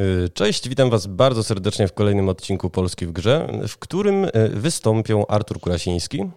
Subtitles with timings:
[0.00, 4.30] Y, cześć, witam Was bardzo serdecznie w kolejnym odcinku Polski w Grze, w którym y,
[4.48, 6.30] wystąpią Artur Kurasiński.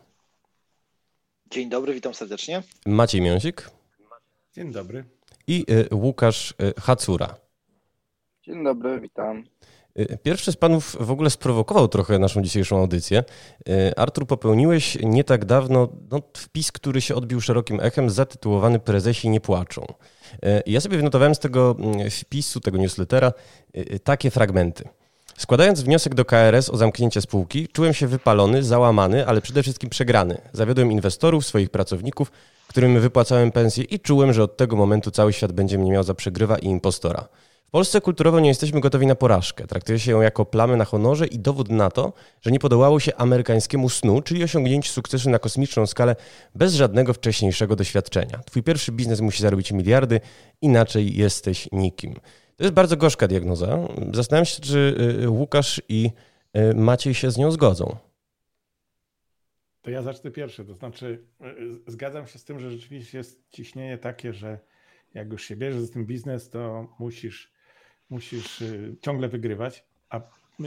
[1.51, 2.63] Dzień dobry, witam serdecznie.
[2.85, 3.69] Maciej Miąsik.
[4.55, 5.03] Dzień dobry.
[5.47, 7.35] I y, Łukasz Hacura.
[8.43, 9.43] Dzień dobry, witam.
[10.23, 13.23] Pierwszy z panów w ogóle sprowokował trochę naszą dzisiejszą audycję.
[13.97, 19.41] Artur, popełniłeś nie tak dawno no, wpis, który się odbił szerokim echem, zatytułowany Prezesi nie
[19.41, 19.85] płaczą.
[20.65, 23.33] Ja sobie wynotowałem z tego mm, wpisu, tego newslettera,
[24.03, 24.83] takie fragmenty.
[25.37, 30.41] Składając wniosek do KRS o zamknięcie spółki, czułem się wypalony, załamany, ale przede wszystkim przegrany.
[30.53, 32.31] Zawiodłem inwestorów, swoich pracowników,
[32.67, 36.13] którym wypłacałem pensję i czułem, że od tego momentu cały świat będzie mnie miał za
[36.13, 37.27] przegrywa i impostora.
[37.69, 39.67] W Polsce kulturowo nie jesteśmy gotowi na porażkę.
[39.67, 43.15] Traktuje się ją jako plamę na honorze i dowód na to, że nie podołało się
[43.15, 46.15] amerykańskiemu snu, czyli osiągnięciu sukcesu na kosmiczną skalę
[46.55, 48.39] bez żadnego wcześniejszego doświadczenia.
[48.45, 50.19] Twój pierwszy biznes musi zarobić miliardy,
[50.61, 52.13] inaczej jesteś nikim.
[52.55, 53.87] To jest bardzo gorzka diagnoza.
[54.13, 56.11] Zastanawiam się, czy y, Łukasz i
[56.57, 57.95] y, Maciej się z nią zgodzą.
[59.81, 60.65] To ja zacznę pierwszy.
[60.65, 61.25] To znaczy,
[61.87, 64.59] y, zgadzam się z tym, że rzeczywiście jest ciśnienie takie, że
[65.13, 67.58] jak już się bierzesz z tym biznes, to musisz
[68.09, 69.85] musisz y, ciągle wygrywać.
[70.09, 70.21] A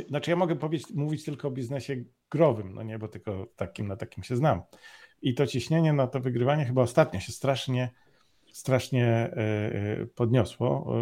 [0.08, 3.96] znaczy ja mogę powiedzieć, mówić tylko o biznesie growym, no nie, bo tylko takim na
[3.96, 4.62] takim się znam.
[5.22, 7.90] I to ciśnienie na to wygrywanie chyba ostatnio się strasznie,
[8.52, 10.94] strasznie y, y, podniosło.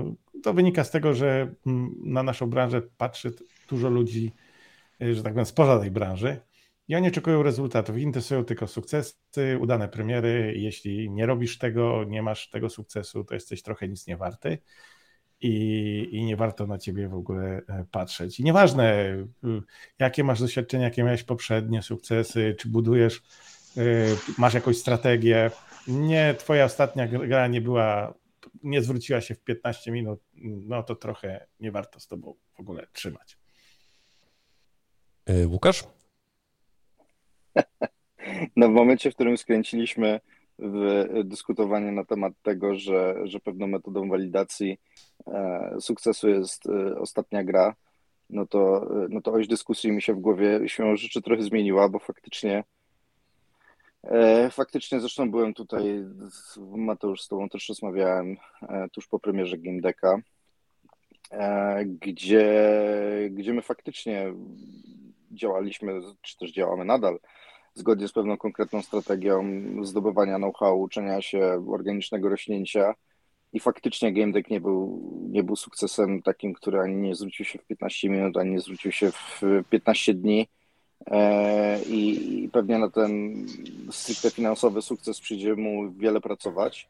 [0.43, 3.33] To wynika z tego, że mm, na naszą branżę patrzy
[3.69, 4.33] dużo ludzi,
[5.01, 6.41] że tak powiem, spoza tej branży.
[6.89, 10.55] I oni oczekują rezultatów, interesują tylko sukcesy, udane premiery.
[10.57, 14.59] Jeśli nie robisz tego, nie masz tego sukcesu, to jesteś trochę nic nie warty
[15.41, 18.41] i, i nie warto na ciebie w ogóle e, patrzeć.
[18.41, 18.95] I nieważne,
[19.45, 19.63] y,
[19.99, 23.23] jakie masz doświadczenia, jakie miałeś poprzednie sukcesy, czy budujesz,
[23.77, 25.51] y, masz jakąś strategię.
[25.89, 28.15] Nie, twoja ostatnia gra nie była,
[28.63, 32.87] nie zwróciła się w 15 minut, no to trochę nie warto z tobą w ogóle
[32.93, 33.39] trzymać.
[35.27, 35.85] E, Łukasz?
[38.57, 40.21] No w momencie, w którym skręciliśmy
[40.61, 44.79] w dyskutowanie na temat tego, że, że pewną metodą walidacji
[45.27, 47.75] e, sukcesu jest e, ostatnia gra,
[48.31, 51.99] no to, no to oś dyskusji mi się w głowie się rzeczy trochę zmieniła, bo
[51.99, 52.65] faktycznie
[54.03, 56.05] e, faktycznie zresztą byłem tutaj,
[56.77, 58.37] Mateusz, z tobą też rozmawiałem
[58.93, 60.17] tuż po premierze Game Decka,
[61.87, 62.49] gdzie,
[63.31, 64.33] gdzie my faktycznie
[65.31, 67.19] działaliśmy, czy też działamy nadal
[67.75, 69.45] zgodnie z pewną konkretną strategią
[69.83, 72.95] zdobywania know-how, uczenia się organicznego rośnięcia.
[73.53, 75.01] I faktycznie Game Deck nie był,
[75.31, 78.93] nie był sukcesem takim, który ani nie zwrócił się w 15 minut, ani nie zwrócił
[78.93, 80.49] się w 15 dni.
[81.07, 83.35] E, I, pewnie na ten
[83.91, 86.89] stricte finansowy sukces przyjdzie mu wiele pracować.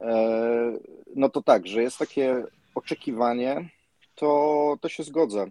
[0.00, 0.72] E,
[1.16, 3.68] no to tak, że jest takie oczekiwanie,
[4.14, 5.46] to, to się zgodzę.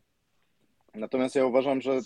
[0.96, 2.00] Natomiast ja uważam, że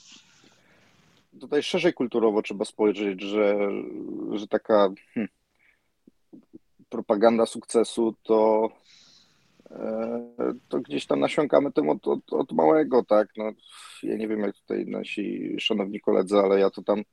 [1.40, 3.58] tutaj szerzej kulturowo trzeba spojrzeć, że,
[4.32, 5.30] że taka hmm,
[6.90, 8.70] propaganda sukcesu to,
[9.72, 13.28] e, to gdzieś tam nasiąkamy tym od, od, od, małego, tak?
[13.38, 13.52] No,
[14.04, 17.04] ja nie wiem, jak tutaj nasi szanowni koledzy, ale ja to tam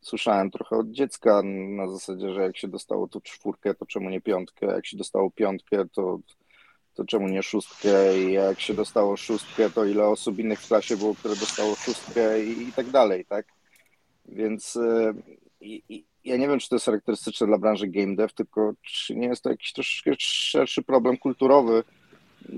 [0.00, 1.42] słyszałem trochę od dziecka
[1.76, 4.66] na zasadzie, że jak się dostało tu czwórkę, to czemu nie piątkę?
[4.66, 6.18] Jak się dostało piątkę, to,
[6.94, 8.18] to czemu nie szóstkę?
[8.18, 12.44] I jak się dostało szóstkę, to ile osób innych w klasie było, które dostało szóstkę
[12.44, 13.55] i, i tak dalej, tak?
[14.28, 15.14] Więc e,
[16.24, 19.42] ja nie wiem, czy to jest charakterystyczne dla branży game dev, tylko czy nie jest
[19.42, 21.84] to jakiś troszkę szerszy problem kulturowy,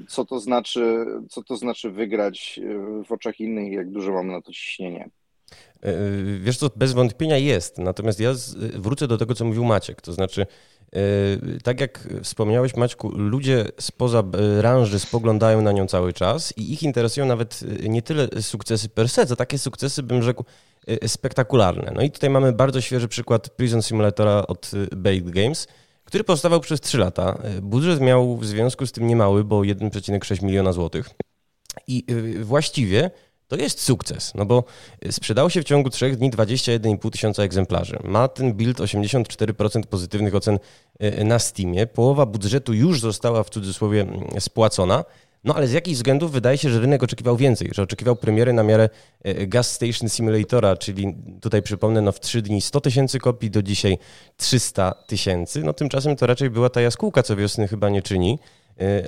[0.08, 4.42] co to znaczy, co to znaczy wygrać e, w oczach innych, jak dużo mamy na
[4.42, 5.10] to ciśnienie.
[5.82, 5.94] E,
[6.40, 7.78] wiesz co, bez wątpienia jest.
[7.78, 8.32] Natomiast ja
[8.74, 10.00] wrócę do tego, co mówił Maciek.
[10.00, 10.46] To znaczy,
[11.64, 17.26] tak jak wspomniałeś, Maćku, ludzie spoza branży spoglądają na nią cały czas i ich interesują
[17.26, 20.44] nawet nie tyle sukcesy per se, co takie sukcesy, bym rzekł,
[21.06, 21.92] spektakularne.
[21.94, 25.68] No i tutaj mamy bardzo świeży przykład Prison Simulatora od Baked Games,
[26.04, 27.38] który powstawał przez 3 lata.
[27.62, 31.10] Budżet miał w związku z tym niemały, bo 1,6 miliona złotych.
[31.86, 32.04] I
[32.40, 33.10] właściwie
[33.48, 34.64] to jest sukces, no bo
[35.10, 37.98] sprzedało się w ciągu 3 dni 21,5 tysiąca egzemplarzy.
[38.04, 40.58] Ma ten build 84% pozytywnych ocen
[41.24, 41.86] na Steamie.
[41.86, 45.04] Połowa budżetu już została w cudzysłowie mm, spłacona.
[45.44, 48.62] No ale z jakichś względów wydaje się, że rynek oczekiwał więcej, że oczekiwał premiery na
[48.62, 48.88] miarę
[49.46, 53.98] Gas Station Simulatora, czyli tutaj przypomnę, no w trzy dni 100 tysięcy kopii, do dzisiaj
[54.36, 55.62] 300 tysięcy.
[55.62, 58.38] No tymczasem to raczej była ta jaskółka, co wiosny chyba nie czyni,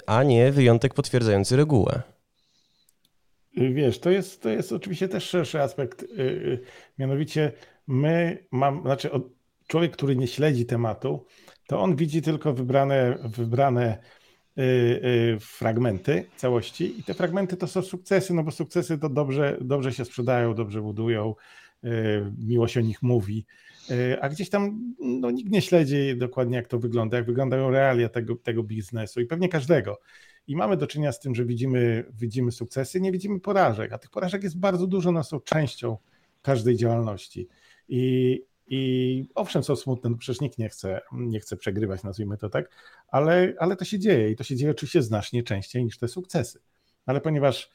[0.07, 2.03] a nie wyjątek potwierdzający regułę.
[3.57, 6.03] Wiesz, to jest, to jest oczywiście też szerszy aspekt.
[6.03, 6.07] E,
[6.99, 7.53] mianowicie
[7.87, 9.11] my mam, znaczy
[9.67, 11.27] człowiek, który nie śledzi tematu,
[11.67, 13.99] to on widzi tylko wybrane, wybrane
[15.41, 20.05] fragmenty całości i te fragmenty to są sukcesy, no bo sukcesy to dobrze, dobrze się
[20.05, 21.35] sprzedają, dobrze budują,
[22.39, 23.47] miło się o nich mówi,
[24.21, 28.37] a gdzieś tam no, nikt nie śledzi dokładnie jak to wygląda, jak wyglądają realia tego,
[28.37, 30.01] tego biznesu i pewnie każdego.
[30.51, 34.11] I mamy do czynienia z tym, że widzimy, widzimy sukcesy, nie widzimy porażek, a tych
[34.11, 35.97] porażek jest bardzo dużo, one są częścią
[36.43, 37.49] każdej działalności.
[37.89, 42.49] I, i owszem, są smutne, no przecież nikt nie chce, nie chce przegrywać, nazwijmy to
[42.49, 42.71] tak,
[43.09, 46.61] ale, ale to się dzieje i to się dzieje oczywiście znacznie częściej niż te sukcesy.
[47.07, 47.71] Ale ponieważ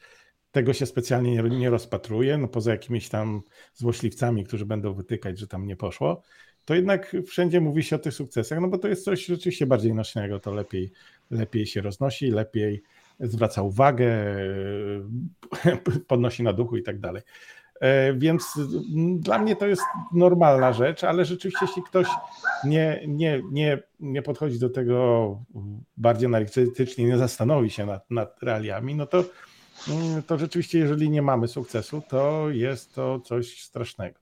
[0.52, 3.42] tego się specjalnie nie, nie rozpatruje, no poza jakimiś tam
[3.74, 6.22] złośliwcami, którzy będą wytykać, że tam nie poszło,
[6.66, 9.94] to jednak wszędzie mówi się o tych sukcesach, no bo to jest coś rzeczywiście bardziej
[9.94, 10.92] nośnego, to lepiej,
[11.30, 12.82] lepiej się roznosi, lepiej
[13.20, 14.36] zwraca uwagę,
[16.08, 17.22] podnosi na duchu i tak dalej.
[17.80, 18.58] E, więc
[19.16, 19.82] dla mnie to jest
[20.12, 22.06] normalna rzecz, ale rzeczywiście, jeśli ktoś
[22.64, 25.42] nie, nie, nie, nie podchodzi do tego
[25.96, 29.24] bardziej analitycznie, nie zastanowi się nad, nad realiami, no to,
[30.26, 34.18] to rzeczywiście, jeżeli nie mamy sukcesu, to jest to coś strasznego.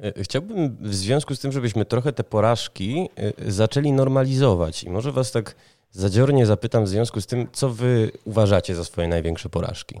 [0.00, 5.12] E, chciałbym w związku z tym, żebyśmy trochę te porażki e, zaczęli normalizować i może
[5.12, 5.54] was tak
[5.92, 10.00] zadziornie zapytam w związku z tym, co wy uważacie za swoje największe porażki.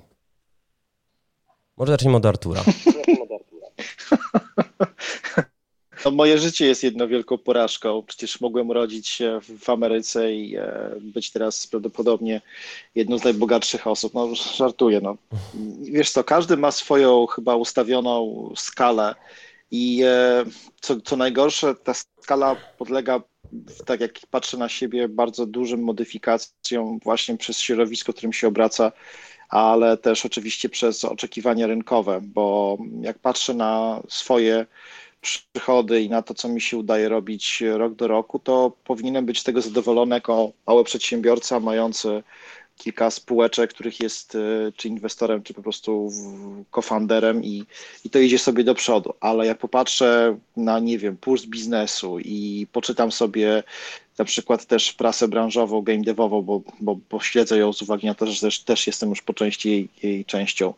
[1.76, 2.62] Może zacznijmy od Artura.
[6.04, 8.02] No, moje życie jest jedną wielką porażką.
[8.06, 12.40] Przecież mogłem rodzić się w Ameryce i e, być teraz prawdopodobnie
[12.94, 14.14] jedną z najbogatszych osób.
[14.14, 15.00] No, żartuję.
[15.00, 15.16] No.
[15.92, 19.14] Wiesz co, każdy ma swoją chyba ustawioną skalę
[19.72, 20.44] i e,
[20.80, 23.22] co, co najgorsze, ta skala podlega,
[23.86, 28.92] tak jak patrzę na siebie, bardzo dużym modyfikacjom właśnie przez środowisko, którym się obraca
[29.52, 34.66] ale też oczywiście przez oczekiwania rynkowe, bo jak patrzę na swoje
[35.20, 39.40] przychody i na to, co mi się udaje robić rok do roku, to powinienem być
[39.40, 42.22] z tego zadowolony jako mały przedsiębiorca mający
[42.76, 44.38] kilka spółeczek, których jest e,
[44.76, 46.12] czy inwestorem, czy po prostu
[46.70, 47.64] cofounderem i,
[48.04, 49.14] i to idzie sobie do przodu.
[49.20, 53.62] Ale jak popatrzę na, nie wiem, puls biznesu i poczytam sobie
[54.18, 58.14] na przykład też prasę branżową, game devową, bo, bo, bo śledzę ją z uwagi na
[58.14, 60.74] to, że też, też jestem już po części jej, jej częścią.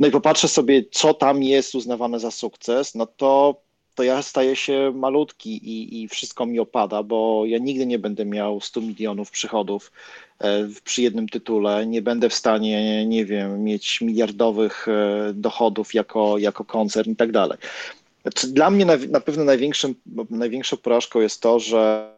[0.00, 3.60] No i popatrzę sobie, co tam jest uznawane za sukces, no to
[3.94, 8.24] to ja staję się malutki i, i wszystko mi opada, bo ja nigdy nie będę
[8.24, 9.92] miał 100 milionów przychodów
[10.38, 11.86] e, przy jednym tytule.
[11.86, 17.32] Nie będę w stanie, nie wiem, mieć miliardowych e, dochodów jako, jako koncern i tak
[17.32, 17.58] dalej.
[18.22, 19.44] Znaczy, dla mnie na, na pewno
[20.30, 22.12] największą porażką jest to, że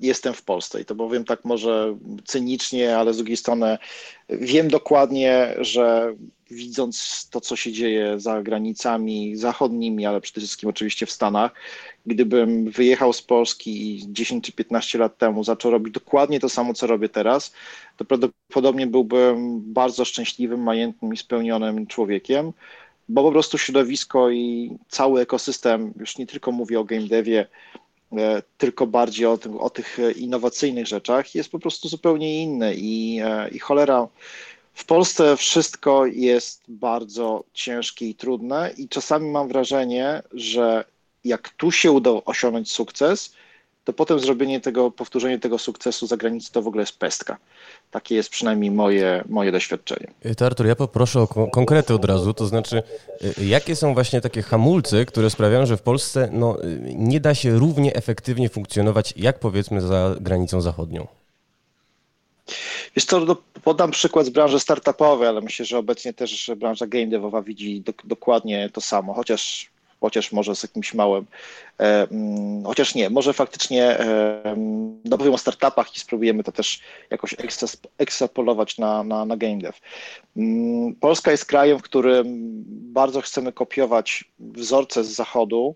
[0.00, 3.78] jestem w Polsce i to powiem tak może cynicznie, ale z drugiej strony
[4.28, 6.14] wiem dokładnie, że
[6.50, 11.52] widząc to, co się dzieje za granicami zachodnimi, ale przede wszystkim oczywiście w Stanach,
[12.06, 16.74] gdybym wyjechał z Polski i 10 czy 15 lat temu zaczął robić dokładnie to samo,
[16.74, 17.52] co robię teraz,
[17.96, 22.52] to prawdopodobnie byłbym bardzo szczęśliwym, majętnym i spełnionym człowiekiem,
[23.08, 27.46] bo po prostu środowisko i cały ekosystem, już nie tylko mówię o game devie,
[28.58, 33.48] tylko bardziej o, tym, o tych innowacyjnych rzeczach, jest po prostu zupełnie inny i, e,
[33.48, 34.08] i cholera
[34.74, 40.84] w Polsce wszystko jest bardzo ciężkie i trudne, i czasami mam wrażenie, że
[41.24, 43.34] jak tu się udało osiągnąć sukces,
[43.84, 47.36] to potem zrobienie tego, powtórzenie tego sukcesu za granicą to w ogóle jest pestka.
[47.90, 50.06] Takie jest przynajmniej moje, moje doświadczenie.
[50.36, 52.82] To Artur, ja poproszę o konkrety od razu, to znaczy
[53.38, 57.34] y, jakie są właśnie takie hamulce, które sprawiają, że w Polsce no, y, nie da
[57.34, 61.06] się równie efektywnie funkcjonować jak powiedzmy za granicą zachodnią?
[62.96, 67.06] Wiesz co, no, podam przykład z branży startupowej, ale myślę, że obecnie też branża game
[67.06, 69.70] devowa widzi do, dokładnie to samo, chociaż
[70.00, 71.26] chociaż może z jakimś małym,
[71.80, 76.80] e, mm, chociaż nie, może faktycznie e, mm, no o startupach i spróbujemy to też
[77.10, 77.36] jakoś
[77.98, 79.78] ekstrapolować na, na, na game dev.
[80.36, 82.26] Mm, Polska jest krajem, w którym
[82.92, 85.74] bardzo chcemy kopiować wzorce z zachodu,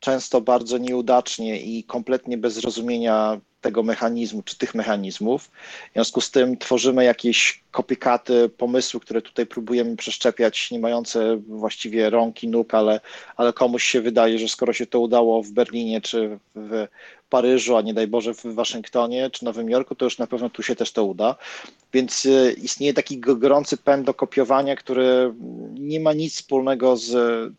[0.00, 5.50] często bardzo nieudacznie i kompletnie bez zrozumienia tego mechanizmu, czy tych mechanizmów.
[5.90, 12.10] W związku z tym tworzymy jakieś kopykaty, pomysły, które tutaj próbujemy przeszczepiać, nie mające właściwie
[12.10, 13.00] rąk i nóg, ale,
[13.36, 16.86] ale komuś się wydaje, że skoro się to udało w Berlinie, czy w
[17.30, 20.62] Paryżu, a nie daj Boże w Waszyngtonie, czy Nowym Jorku, to już na pewno tu
[20.62, 21.36] się też to uda.
[21.92, 25.34] Więc y, istnieje taki gorący pęd do kopiowania, który
[25.74, 27.12] nie ma nic wspólnego z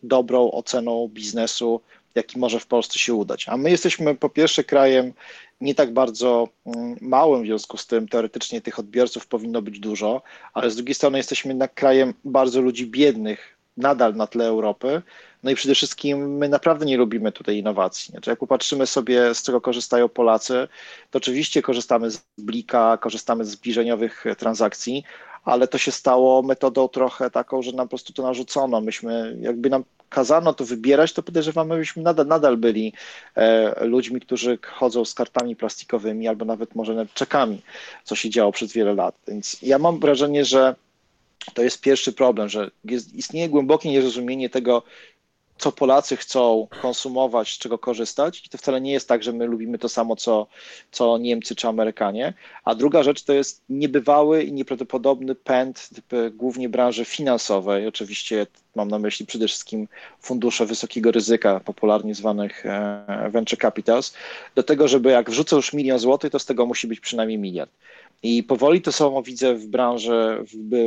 [0.03, 1.81] dobrą oceną biznesu,
[2.15, 3.49] jaki może w Polsce się udać.
[3.49, 5.13] A my jesteśmy po pierwsze krajem
[5.61, 10.21] nie tak bardzo mm, małym, w związku z tym teoretycznie tych odbiorców powinno być dużo,
[10.53, 15.01] ale z drugiej strony jesteśmy jednak krajem bardzo ludzi biednych, nadal na tle Europy,
[15.43, 18.11] No i przede wszystkim my naprawdę nie lubimy tutaj innowacji.
[18.11, 20.67] Znaczy, jak popatrzymy sobie, z czego korzystają Polacy,
[21.11, 25.03] to oczywiście korzystamy z Blika, korzystamy z zbliżeniowych transakcji,
[25.43, 28.81] ale to się stało metodą trochę taką, że nam po prostu to narzucono.
[28.81, 32.93] Myśmy, jakby nam kazano to wybierać, to podejrzewamy, byśmy nadal, nadal byli
[33.35, 37.61] e, ludźmi, którzy chodzą z kartami plastikowymi albo nawet może nawet czekami,
[38.03, 39.15] co się działo przez wiele lat.
[39.27, 40.75] Więc ja mam wrażenie, że
[41.53, 44.83] to jest pierwszy problem, że jest, istnieje głębokie niezrozumienie tego,
[45.61, 48.45] co Polacy chcą konsumować, z czego korzystać.
[48.45, 50.47] I to wcale nie jest tak, że my lubimy to samo, co,
[50.91, 52.33] co Niemcy czy Amerykanie.
[52.63, 55.89] A druga rzecz to jest niebywały i nieprawdopodobny pęd
[56.33, 57.87] głównie branży finansowej.
[57.87, 59.87] Oczywiście mam na myśli przede wszystkim
[60.21, 64.13] fundusze wysokiego ryzyka, popularnie zwanych e, venture capitals,
[64.55, 67.71] do tego, żeby jak wrzucę już milion złotych, to z tego musi być przynajmniej miliard.
[68.23, 70.45] I powoli to samo widzę w branży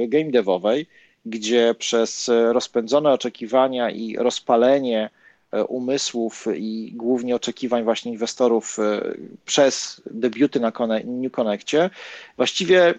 [0.09, 0.87] game devowej,
[1.27, 5.11] gdzie przez rozpędzone oczekiwania i rozpalenie
[5.53, 9.01] e, umysłów i głównie oczekiwań właśnie inwestorów e,
[9.45, 10.73] przez debiuty na
[11.05, 11.91] New Connectie,
[12.37, 12.95] właściwie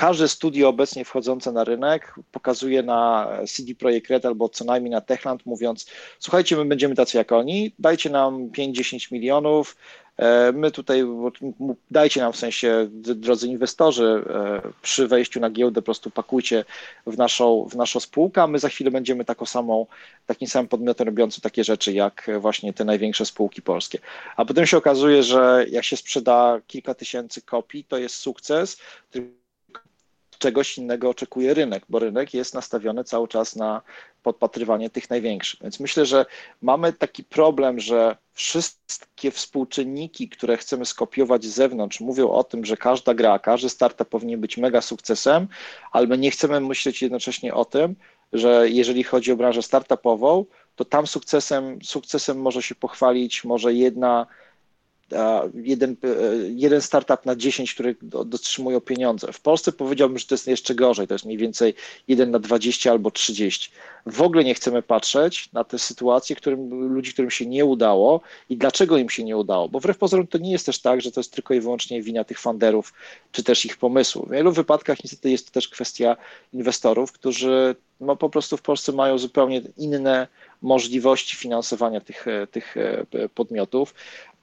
[0.00, 5.00] każde studio obecnie wchodzące na rynek pokazuje na CD Projekt Red albo co najmniej na
[5.00, 5.86] Techland, mówiąc:
[6.18, 9.76] Słuchajcie, my będziemy tacy jak oni, dajcie nam 5-10 milionów,
[10.20, 11.04] E, my tutaj,
[11.90, 16.64] dajcie nam w sensie, drodzy inwestorzy, e, przy wejściu na giełdę po prostu pakujcie
[17.06, 19.86] w naszą, w naszą spółkę, a my za chwilę będziemy taką samą,
[20.26, 23.98] takim samym podmiotem robiącym takie rzeczy, jak właśnie te największe spółki polskie.
[24.36, 28.80] A potem się okazuje, że jak się sprzeda kilka tysięcy kopii, to jest sukces,
[30.40, 33.82] czegoś innego oczekuje rynek, bo rynek jest nastawiony cały czas na
[34.22, 35.60] podpatrywanie tych największych.
[35.62, 36.26] Więc myślę, że
[36.62, 42.76] mamy taki problem, że wszystkie współczynniki, które chcemy skopiować z zewnątrz, mówią o tym, że
[42.76, 45.48] każda gra, każdy startup powinien być mega sukcesem,
[45.92, 47.96] ale nie chcemy myśleć jednocześnie o tym,
[48.32, 50.44] że jeżeli chodzi o branżę startupową,
[50.76, 54.26] to tam sukcesem, sukcesem może się pochwalić może jedna
[55.54, 56.16] jeden, e,
[56.48, 59.32] jeden startup na 10, który dotrzymują pieniądze.
[59.32, 61.74] W Polsce powiedziałbym, że to jest jeszcze gorzej, to jest mniej więcej
[62.08, 63.70] 1 na 20 albo 30.
[64.06, 68.56] W ogóle nie chcemy patrzeć na te sytuacje którym, ludzi, którym się nie udało i
[68.56, 71.20] dlaczego im się nie udało, bo wbrew pozorom to nie jest też tak, że to
[71.20, 72.92] jest tylko i wyłącznie wina tych funderów,
[73.32, 74.26] czy też ich pomysłu.
[74.26, 76.16] W wielu wypadkach niestety jest to też kwestia
[76.52, 80.28] inwestorów, którzy no, po prostu w Polsce mają zupełnie inne
[80.62, 83.94] możliwości finansowania tych, tych e, podmiotów.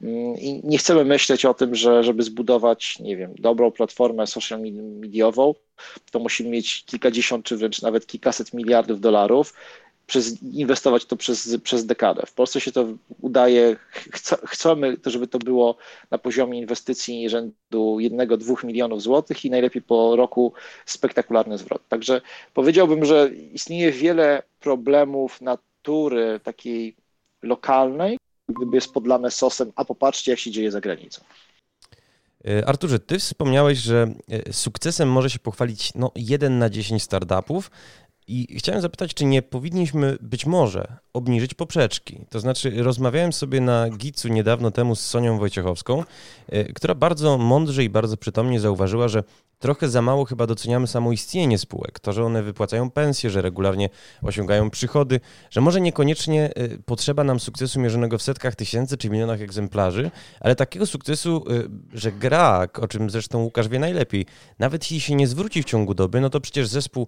[0.02, 4.60] Mm, I nie chcemy myśleć o tym, że żeby zbudować, nie wiem, dobrą platformę social
[5.00, 5.54] mediową,
[6.10, 9.54] to musimy mieć kilkadziesiąt czy wręcz nawet kilkaset miliardów dolarów,
[10.08, 12.26] przez, inwestować to przez, przez dekadę.
[12.26, 12.86] W Polsce się to
[13.20, 13.76] udaje,
[14.46, 15.76] chcemy, żeby to było
[16.10, 20.52] na poziomie inwestycji rzędu 1-2 milionów złotych i najlepiej po roku
[20.86, 21.82] spektakularny zwrot.
[21.88, 22.20] Także
[22.54, 25.40] powiedziałbym, że istnieje wiele problemów
[25.78, 26.96] natury takiej
[27.42, 28.18] lokalnej,
[28.48, 31.22] gdyby jest podlane sosem, a popatrzcie, jak się dzieje za granicą.
[32.44, 37.70] E, Arturze, ty wspomniałeś, że e, sukcesem może się pochwalić no, 1 na 10 startupów.
[38.28, 42.24] I chciałem zapytać, czy nie powinniśmy być może obniżyć poprzeczki?
[42.30, 46.04] To znaczy, rozmawiałem sobie na Gicu niedawno temu z Sonią Wojciechowską,
[46.48, 49.22] e, która bardzo mądrze i bardzo przytomnie zauważyła, że
[49.58, 52.00] trochę za mało chyba doceniamy samo istnienie spółek.
[52.00, 53.88] To, że one wypłacają pensje, że regularnie
[54.22, 55.20] osiągają przychody,
[55.50, 60.56] że może niekoniecznie y, potrzeba nam sukcesu mierzonego w setkach tysięcy czy milionach egzemplarzy, ale
[60.56, 64.26] takiego sukcesu, y, że gra, o czym zresztą Łukasz wie najlepiej,
[64.58, 67.06] nawet jeśli się nie zwróci w ciągu doby, no to przecież zespół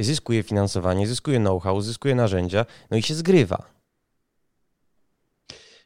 [0.00, 3.62] zyskuje finansowanie, zyskuje know-how, zyskuje narzędzia, no i się zgrywa.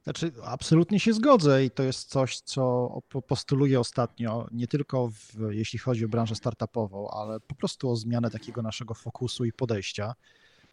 [0.05, 2.91] Znaczy, absolutnie się zgodzę i to jest coś, co
[3.27, 8.31] postuluję ostatnio, nie tylko w, jeśli chodzi o branżę startupową, ale po prostu o zmianę
[8.31, 10.15] takiego naszego fokusu i podejścia,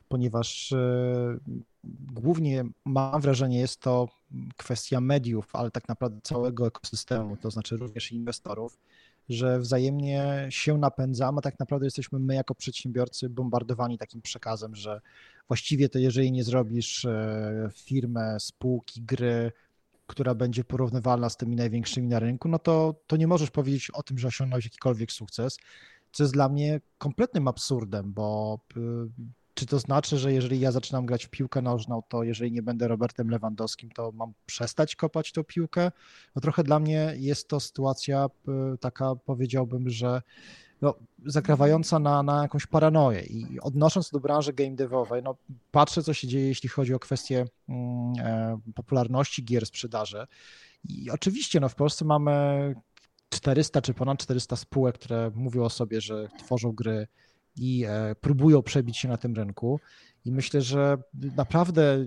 [0.08, 1.38] ponieważ e,
[2.14, 4.08] głównie mam wrażenie, jest to
[4.58, 8.78] kwestia mediów, ale tak naprawdę całego ekosystemu, to znaczy również inwestorów,
[9.30, 15.02] że wzajemnie się napędzamy, a tak naprawdę jesteśmy my jako przedsiębiorcy bombardowani takim przekazem, że
[15.48, 19.52] właściwie to jeżeli nie zrobisz e, firmę, spółki, gry,
[20.08, 24.04] która będzie porównywalna z tymi największymi na rynku, no to, to nie możesz powiedzieć o
[24.04, 25.58] tym, że osiągnąłeś jakikolwiek sukces,
[26.12, 28.80] co jest dla mnie kompletnym absurdem, bo y,
[29.60, 32.88] czy to znaczy, że jeżeli ja zaczynam grać w piłkę nożną, to jeżeli nie będę
[32.88, 35.92] Robertem Lewandowskim, to mam przestać kopać tą piłkę?
[36.36, 38.30] No trochę dla mnie jest to sytuacja
[38.74, 40.22] y, taka, powiedziałbym, że
[40.82, 43.22] no, zakrawająca na, na jakąś paranoję.
[43.22, 45.36] I odnosząc do branży game devowej, no,
[45.72, 50.28] patrzę, co się dzieje, jeśli chodzi o kwestię mm, e, popularności gier, sprzedaży.
[50.90, 52.76] I oczywiście no, w Polsce mamy
[53.30, 57.08] 400 czy ponad 400 spółek, które mówią o sobie, że tworzą gry
[57.56, 59.80] i e, próbują przebić się na tym rynku.
[60.26, 60.98] I myślę, że
[61.36, 62.06] naprawdę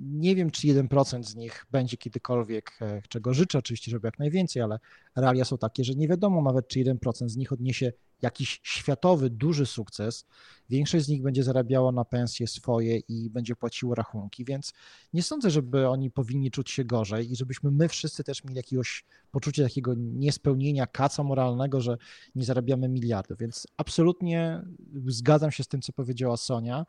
[0.00, 4.62] nie wiem, czy 1% z nich będzie kiedykolwiek, e, czego życzę oczywiście, żeby jak najwięcej,
[4.62, 4.78] ale
[5.16, 7.92] realia są takie, że nie wiadomo nawet, czy 1% z nich odniesie
[8.22, 10.26] jakiś światowy, duży sukces.
[10.70, 14.72] Większość z nich będzie zarabiała na pensje swoje i będzie płaciło rachunki, więc
[15.12, 19.04] nie sądzę, żeby oni powinni czuć się gorzej i żebyśmy my wszyscy też mieli jakiegoś
[19.30, 21.96] poczucie takiego niespełnienia kaca moralnego, że
[22.34, 23.38] nie zarabiamy miliardów.
[23.38, 24.62] Więc absolutnie
[25.06, 26.86] zgadzam się z tym, co powiedziała Sonia.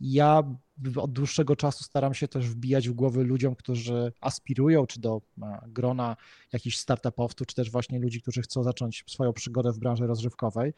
[0.00, 0.42] Ja
[0.96, 5.60] od dłuższego czasu staram się też wbijać w głowy ludziom, którzy aspirują, czy do e,
[5.68, 6.16] grona
[6.52, 10.72] jakichś startupowców, czy też właśnie ludzi, którzy chcą zacząć swoją przygodę w branży rozrywkowej,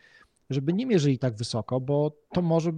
[0.50, 2.72] żeby nie mierzyli tak wysoko, bo to może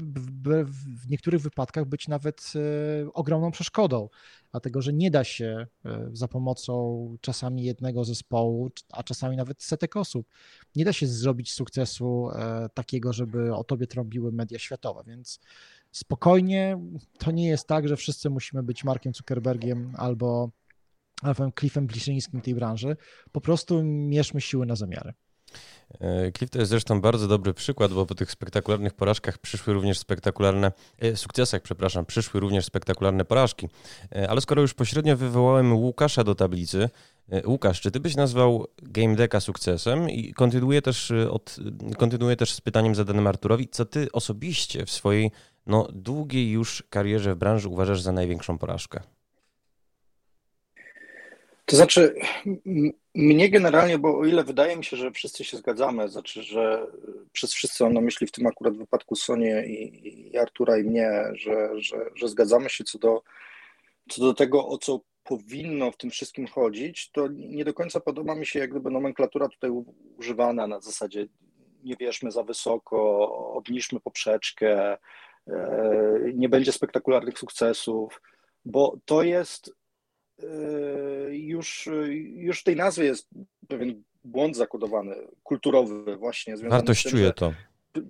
[1.05, 4.09] w niektórych wypadkach być nawet e, ogromną przeszkodą,
[4.51, 9.97] dlatego że nie da się e, za pomocą czasami jednego zespołu, a czasami nawet setek
[9.97, 10.27] osób,
[10.77, 12.29] nie da się zrobić sukcesu
[12.75, 15.41] takiego, żeby o tobie trąbiły media światowe, więc
[15.95, 16.79] spokojnie,
[17.19, 20.51] to nie jest tak, że wszyscy musimy być Markiem Zuckerbergiem albo
[21.23, 22.97] Alfem Cliffem Bliszyńskim tej branży.
[23.33, 25.13] Po prostu mierzmy siły na zamiary.
[26.01, 29.99] E, Cliff to jest zresztą bardzo dobry przykład, bo po tych spektakularnych porażkach przyszły również
[29.99, 33.69] spektakularne, e, sukcesach, przepraszam, przyszły również spektakularne porażki.
[34.13, 36.89] E, ale skoro już pośrednio wywołałem Łukasza do tablicy,
[37.47, 40.11] Łukasz, czy ty byś nazwał Game Decka sukcesem?
[40.11, 41.57] I kontynuuję też, od,
[41.99, 45.31] kontynuuję też z pytaniem zadanym Arturowi, co ty osobiście w swojej
[45.67, 49.01] no, długiej już karierze w branży uważasz za największą porażkę?
[51.67, 52.15] To znaczy,
[53.15, 56.87] mnie generalnie, bo o ile wydaje mi się, że wszyscy się zgadzamy, znaczy, że
[57.33, 61.81] przez wszyscy mam myśli w tym akurat wypadku Sonię i, i Artura i mnie, że,
[61.81, 63.23] że, że zgadzamy się co do,
[64.09, 68.35] co do tego, o co powinno w tym wszystkim chodzić, to nie do końca podoba
[68.35, 69.71] mi się jak gdyby nomenklatura tutaj
[70.17, 71.27] używana na zasadzie
[71.85, 74.97] nie wierzmy za wysoko, obniżmy poprzeczkę,
[76.35, 78.21] nie będzie spektakularnych sukcesów,
[78.65, 79.75] bo to jest
[80.43, 80.47] e,
[81.31, 81.89] już,
[82.35, 83.29] już w tej nazwie jest
[83.69, 86.57] pewien błąd zakodowany, kulturowy właśnie.
[86.57, 87.53] Wartościuje to.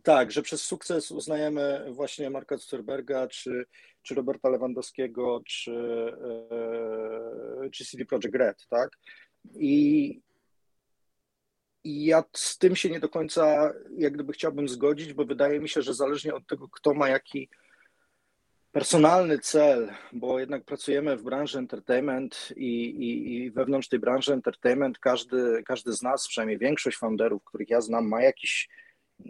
[0.03, 3.65] Tak, że przez sukces uznajemy właśnie Marka Zuckerberga, czy,
[4.03, 5.73] czy Roberta Lewandowskiego, czy,
[6.51, 8.91] e, czy CD Projekt Red, tak?
[9.55, 10.21] I,
[11.85, 15.69] I ja z tym się nie do końca jak gdyby chciałbym zgodzić, bo wydaje mi
[15.69, 17.49] się, że zależnie od tego, kto ma jaki
[18.73, 24.99] personalny cel, bo jednak pracujemy w branży entertainment i, i, i, wewnątrz tej branży entertainment
[24.99, 28.69] każdy, każdy z nas, przynajmniej większość founderów, których ja znam, ma jakiś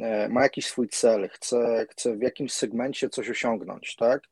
[0.01, 4.23] E, ma jakiś swój cel, chce, chce w jakimś segmencie coś osiągnąć, tak?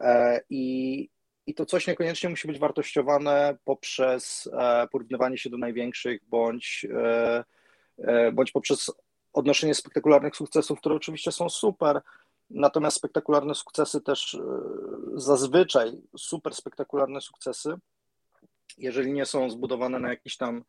[0.00, 1.08] E, I,
[1.46, 6.86] I to coś niekoniecznie musi być wartościowane poprzez e, porównywanie się do największych, bądź,
[8.32, 8.90] bądź poprzez
[9.32, 12.00] odnoszenie spektakularnych sukcesów, które oczywiście są super,
[12.50, 14.38] natomiast spektakularne sukcesy też
[15.14, 17.74] zazwyczaj super spektakularne sukcesy,
[18.78, 20.64] jeżeli nie są zbudowane na jakiś tam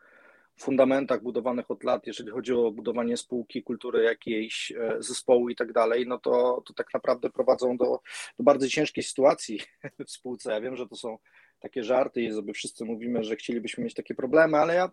[0.60, 5.74] fundamentach budowanych od lat, jeżeli chodzi o budowanie spółki, kultury jakiejś, e, zespołu i tak
[5.74, 8.00] dalej, no to, to tak naprawdę prowadzą do,
[8.38, 9.60] do bardzo ciężkiej sytuacji
[10.08, 10.52] w spółce.
[10.52, 11.18] Ja wiem, że to są
[11.60, 14.90] takie żarty i sobie wszyscy mówimy, że chcielibyśmy mieć takie problemy, ale ja,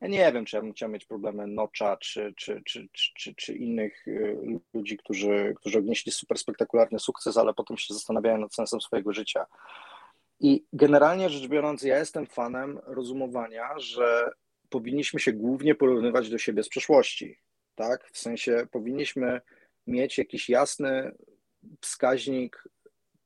[0.00, 3.54] ja nie wiem, czy ja bym chciał mieć problemy Nocza czy, czy, czy, czy, czy
[3.54, 4.36] innych e,
[4.74, 9.46] ludzi, którzy, którzy odnieśli super spektakularny sukces, ale potem się zastanawiają nad sensem swojego życia.
[10.40, 14.30] I generalnie rzecz biorąc, ja jestem fanem rozumowania, że
[14.68, 17.38] powinniśmy się głównie porównywać do siebie z przeszłości,
[17.74, 18.10] tak?
[18.12, 19.40] W sensie powinniśmy
[19.86, 21.12] mieć jakiś jasny
[21.80, 22.64] wskaźnik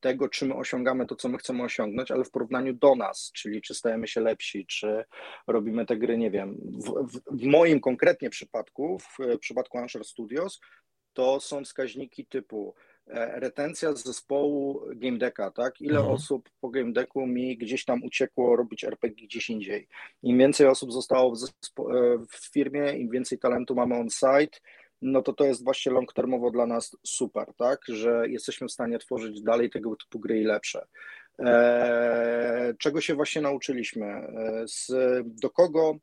[0.05, 3.63] tego, czy my osiągamy to, co my chcemy osiągnąć, ale w porównaniu do nas, czyli
[3.63, 5.05] czy stajemy się lepsi, czy
[5.47, 6.57] robimy te gry, nie wiem.
[6.85, 10.61] W, w, w moim konkretnie przypadku, w, w przypadku Answer Studios,
[11.13, 12.75] to są wskaźniki typu
[13.07, 15.81] E, retencja z zespołu Game Decka, tak?
[15.81, 16.15] Ile mhm.
[16.15, 19.89] osób po Game Decku mi gdzieś tam uciekło robić RPG gdzieś indziej.
[20.23, 24.59] Im więcej osób zostało w, e, w firmie, im więcej talentu mamy on site,
[25.05, 27.81] no to to jest właśnie long termowo dla nas super, tak?
[27.89, 30.87] Że jesteśmy w stanie tworzyć dalej tego typu gry i lepsze.
[31.39, 34.07] Eee, czego się właśnie nauczyliśmy?
[34.07, 34.93] E, z,
[35.27, 35.97] do kogo,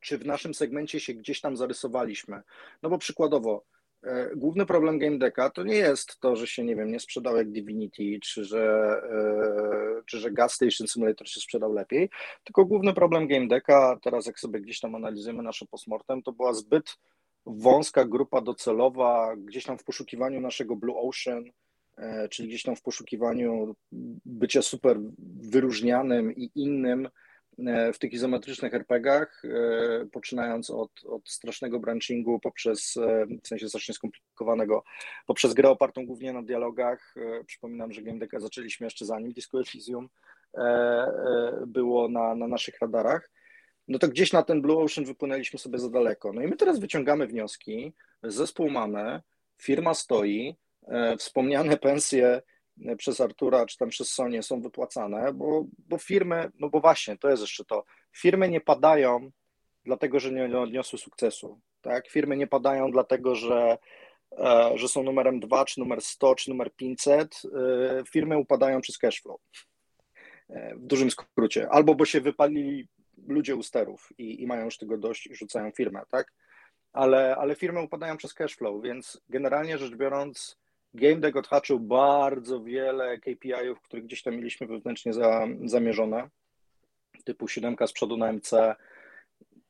[0.00, 2.42] czy w naszym segmencie się gdzieś tam zarysowaliśmy?
[2.82, 3.64] No bo przykładowo,
[4.02, 7.36] E, główny problem Game Decka to nie jest to, że się, nie wiem, nie sprzedał
[7.36, 8.62] jak Divinity, czy że,
[9.10, 12.10] e, czy że Gas Station Simulator się sprzedał lepiej,
[12.44, 16.52] tylko główny problem Game Decka, teraz jak sobie gdzieś tam analizujemy nasze postmortem, to była
[16.52, 16.96] zbyt
[17.46, 21.44] wąska grupa docelowa, gdzieś tam w poszukiwaniu naszego Blue Ocean,
[21.98, 23.74] e, czyli gdzieś tam w poszukiwaniu
[24.24, 24.98] bycia super
[25.40, 27.08] wyróżnianym i innym,
[27.94, 29.42] w tych izometrycznych RPGach,
[30.12, 32.98] poczynając od, od strasznego branchingu poprzez,
[33.42, 34.84] w sensie strasznie skomplikowanego,
[35.26, 37.14] poprzez grę opartą głównie na dialogach.
[37.46, 40.08] Przypominam, że Game zaczęliśmy jeszcze zanim Disco Elysium
[41.66, 43.30] było na, na naszych radarach
[43.90, 46.32] no to gdzieś na ten Blue Ocean wypłynęliśmy sobie za daleko.
[46.32, 49.20] No i my teraz wyciągamy wnioski, zespół mamy,
[49.62, 50.56] firma stoi,
[50.88, 52.42] e, wspomniane pensje
[52.86, 57.18] e, przez Artura czy tam przez Sonię są wypłacane, bo, bo firmy, no bo właśnie,
[57.18, 57.84] to jest jeszcze to,
[58.16, 59.30] firmy nie padają
[59.84, 62.08] dlatego, że nie odniosły sukcesu, tak?
[62.08, 63.78] Firmy nie padają dlatego, że,
[64.38, 68.98] e, że są numerem 2, czy numer 100, czy numer 500, e, firmy upadają przez
[68.98, 69.40] cashflow.
[70.76, 71.68] W dużym skrócie.
[71.70, 72.88] Albo bo się wypalili
[73.28, 76.32] ludzie u sterów i, i mają już tego dość i rzucają firmę, tak?
[76.92, 80.60] Ale, ale firmy upadają przez cash flow, więc generalnie rzecz biorąc,
[80.94, 86.28] GameDeck odhaczył bardzo wiele KPI-ów, które gdzieś tam mieliśmy wewnętrznie za, zamierzone,
[87.24, 88.74] typu 7 z przodu na MC.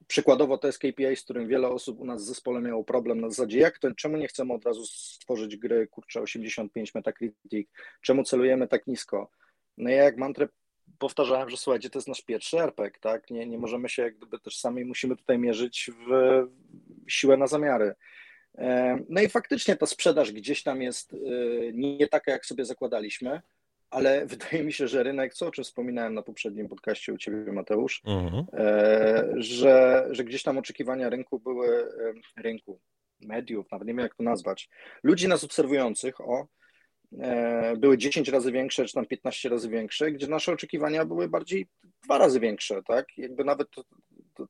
[0.06, 3.28] Przykładowo to jest KPI, z którym wiele osób u nas w zespole miało problem na
[3.28, 7.68] zasadzie, jak to, czemu nie chcemy od razu stworzyć gry, kurczę, 85 Metacritic,
[8.00, 9.30] czemu celujemy tak nisko?
[9.78, 10.48] No ja jak mantrę
[10.98, 13.30] powtarzałem, że słuchajcie, to jest nasz pierwszy RPG, tak?
[13.30, 16.10] Nie, nie możemy się, jak gdyby też sami musimy tutaj mierzyć w
[17.08, 17.94] siłę na zamiary.
[18.58, 21.16] E, no i faktycznie ta sprzedaż gdzieś tam jest e,
[21.72, 23.40] nie taka, jak sobie zakładaliśmy,
[23.90, 27.52] ale wydaje mi się, że rynek, co o czym wspominałem na poprzednim podcaście u Ciebie,
[27.52, 28.46] Mateusz, mhm.
[28.52, 31.92] E, że, że gdzieś tam oczekiwania rynku były,
[32.36, 32.80] rynku,
[33.20, 34.68] mediów, nawet nie wiem jak to nazwać,
[35.02, 36.46] ludzi nas obserwujących, o,
[37.76, 41.66] były 10 razy większe, czy tam 15 razy większe, gdzie nasze oczekiwania były bardziej
[42.04, 43.06] dwa razy większe, tak?
[43.18, 43.84] Jakby nawet to,
[44.34, 44.46] to,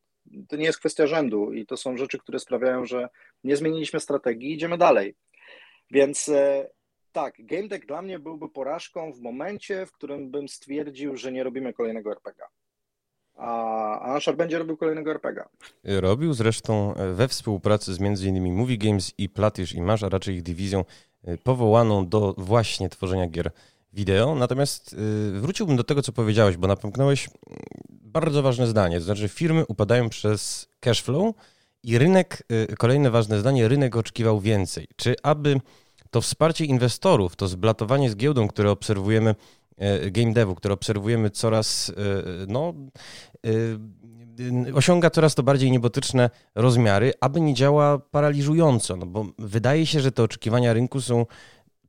[0.49, 3.09] to, nie jest kwestia rzędu i to są rzeczy, które sprawiają, że
[3.45, 5.15] nie zmieniliśmy strategii, idziemy dalej.
[5.91, 6.69] Więc e,
[7.13, 11.45] tak, Game Deck dla mnie byłby porażką w momencie, w którym bym stwierdził, że nie
[11.45, 12.45] robimy kolejnego RPG.
[13.37, 15.45] A Anshar będzie robił kolejnego RPG.
[15.85, 18.55] Robił zresztą we współpracy z m.in.
[18.55, 20.85] Movie Games i Platish i Masz, a raczej ich dywizją
[21.43, 23.51] powołaną do właśnie tworzenia gier
[23.93, 24.35] wideo.
[24.35, 28.99] Natomiast y, wróciłbym do tego, co powiedziałeś, bo napomknąłeś mm, bardzo ważne zdanie.
[28.99, 31.35] To znaczy, firmy upadają przez cash flow
[31.83, 34.89] i rynek, y, kolejne ważne zdanie, rynek oczekiwał więcej.
[34.97, 35.61] Czy aby
[36.11, 39.35] to wsparcie inwestorów, to zblatowanie z giełdą, które obserwujemy,
[40.11, 41.93] game devu, które obserwujemy coraz
[42.49, 42.75] no,
[43.47, 43.79] Y,
[44.75, 50.13] osiąga coraz to bardziej niebotyczne rozmiary, aby nie działa paraliżująco, no bo wydaje się, że
[50.13, 51.27] te oczekiwania rynku są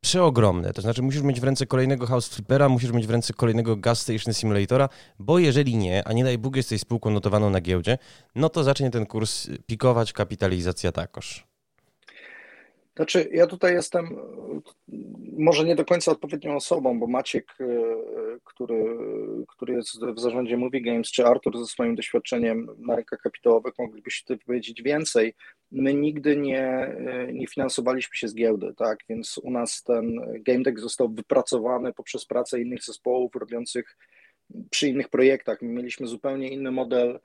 [0.02, 0.74] przeogromne.
[0.74, 4.00] To znaczy, musisz mieć w ręce kolejnego House Flippera, musisz mieć w ręce kolejnego Gas
[4.00, 7.98] Station Simulatora, bo jeżeli nie, a nie daj Bóg jesteś spółką notowaną na giełdzie,
[8.36, 11.51] no to zacznie ten kurs pikować, kapitalizacja takoż.
[13.02, 14.16] Znaczy, ja tutaj jestem
[15.38, 17.66] może nie do końca odpowiednią osobą, bo Maciek, e,
[18.44, 18.98] który,
[19.48, 24.12] który jest w zarządzie Movie Games, czy Artur ze swoim doświadczeniem na rynkach kapitałowych mogliby
[24.12, 25.34] się powiedzieć więcej.
[25.72, 29.00] My nigdy nie, e, nie finansowaliśmy się z giełdy, tak?
[29.10, 33.98] Więc u nas ten game deck został wypracowany poprzez pracę innych zespołów robiących
[34.70, 35.62] przy innych projektach.
[35.62, 37.20] My mieliśmy zupełnie inny model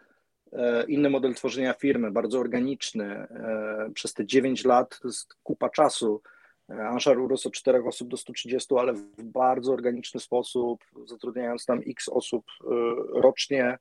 [0.89, 3.05] inny model tworzenia firmy, bardzo organiczny.
[3.05, 6.23] E, przez te 9 lat to jest kupa czasu.
[6.71, 11.81] E, Anshar urósł od 4 osób do 130, ale w bardzo organiczny sposób, zatrudniając tam
[11.87, 12.45] x osób
[13.13, 13.79] rocznie,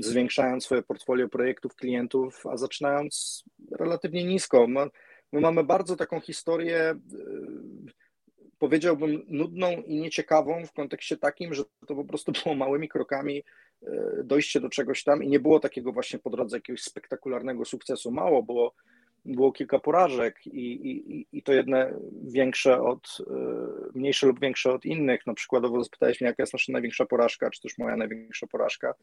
[0.00, 4.66] zwiększając swoje portfolio projektów, klientów, a zaczynając relatywnie nisko.
[5.32, 6.94] My mamy bardzo taką historię,
[8.58, 13.71] powiedziałbym, nudną i nieciekawą w kontekście takim, że to po prostu było małymi krokami E,
[14.24, 18.10] dojście do czegoś tam i nie było takiego właśnie po drodze jakiegoś spektakularnego sukcesu.
[18.10, 18.74] Mało było,
[19.24, 23.34] było kilka porażek i, i, i to jedne większe od, e,
[23.94, 25.20] mniejsze lub większe od innych.
[25.26, 28.94] No przykładowo zapytałeś mnie, jaka jest nasza największa porażka, czy też moja największa porażka.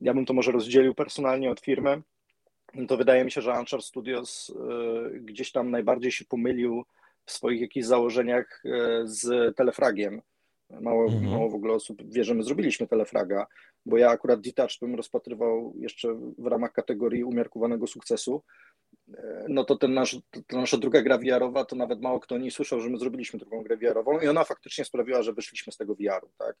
[0.00, 2.02] Ja bym to może rozdzielił personalnie od firmy.
[2.88, 6.84] To wydaje mi się, że Anchor Studios e, gdzieś tam najbardziej się pomylił
[7.24, 8.62] w swoich jakichś założeniach
[9.04, 10.22] z telefragiem
[10.70, 11.30] Mało, mhm.
[11.30, 13.46] mało w ogóle osób wie, że my zrobiliśmy telefraga,
[13.86, 18.42] bo ja akurat Detach bym rozpatrywał jeszcze w ramach kategorii umiarkowanego sukcesu.
[19.14, 22.50] E, no to ten nasz, ta nasza druga gra VR-owa, to nawet mało kto nie
[22.50, 25.94] słyszał, że my zrobiliśmy drugą grę VR-ową i ona faktycznie sprawiła, że wyszliśmy z tego
[25.94, 26.56] VR-u, tak?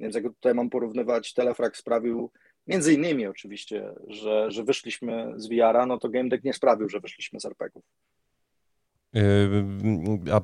[0.00, 2.30] Więc jak tutaj mam porównywać, Telefrag sprawił,
[2.66, 7.00] między innymi oczywiście, że, że wyszliśmy z VR-a, no to Game Deck nie sprawił, że
[7.00, 7.84] wyszliśmy z RPG-ów.
[9.12, 9.22] Yy,
[10.32, 10.40] a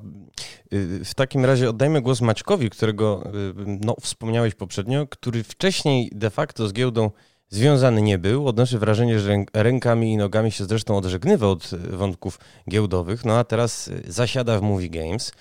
[0.71, 6.31] yy, w takim razie oddajmy głos Maćkowi, którego yy, no, wspomniałeś poprzednio, który wcześniej de
[6.31, 7.11] facto z giełdą
[7.49, 8.49] związany nie był.
[8.49, 12.39] Odnoszę wrażenie, że rękami i nogami się zresztą odżegnywał od wątków
[12.71, 15.33] giełdowych, no a teraz zasiada w Movie Games.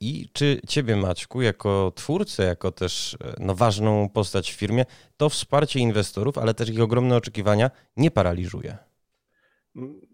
[0.00, 4.84] I czy ciebie, Maćku, jako twórcę, jako też no, ważną postać w firmie,
[5.16, 8.87] to wsparcie inwestorów, ale też ich ogromne oczekiwania nie paraliżuje?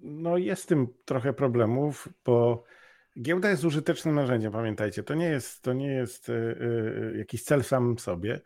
[0.00, 2.64] No jest z tym trochę problemów, bo
[3.20, 5.02] giełda jest użytecznym narzędziem, pamiętajcie.
[5.02, 6.30] To nie jest, to nie jest
[7.16, 8.40] jakiś cel w samym sobie.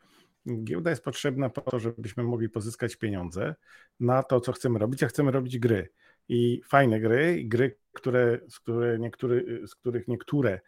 [0.65, 3.55] Giełda jest potrzebna po to, żebyśmy mogli pozyskać pieniądze
[4.01, 5.89] na to, co chcemy robić, a chcemy robić gry.
[6.29, 10.61] I fajne gry, i gry, które, z, które niektóry, z których niektóre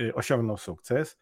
[0.00, 1.18] y, osiągną sukces.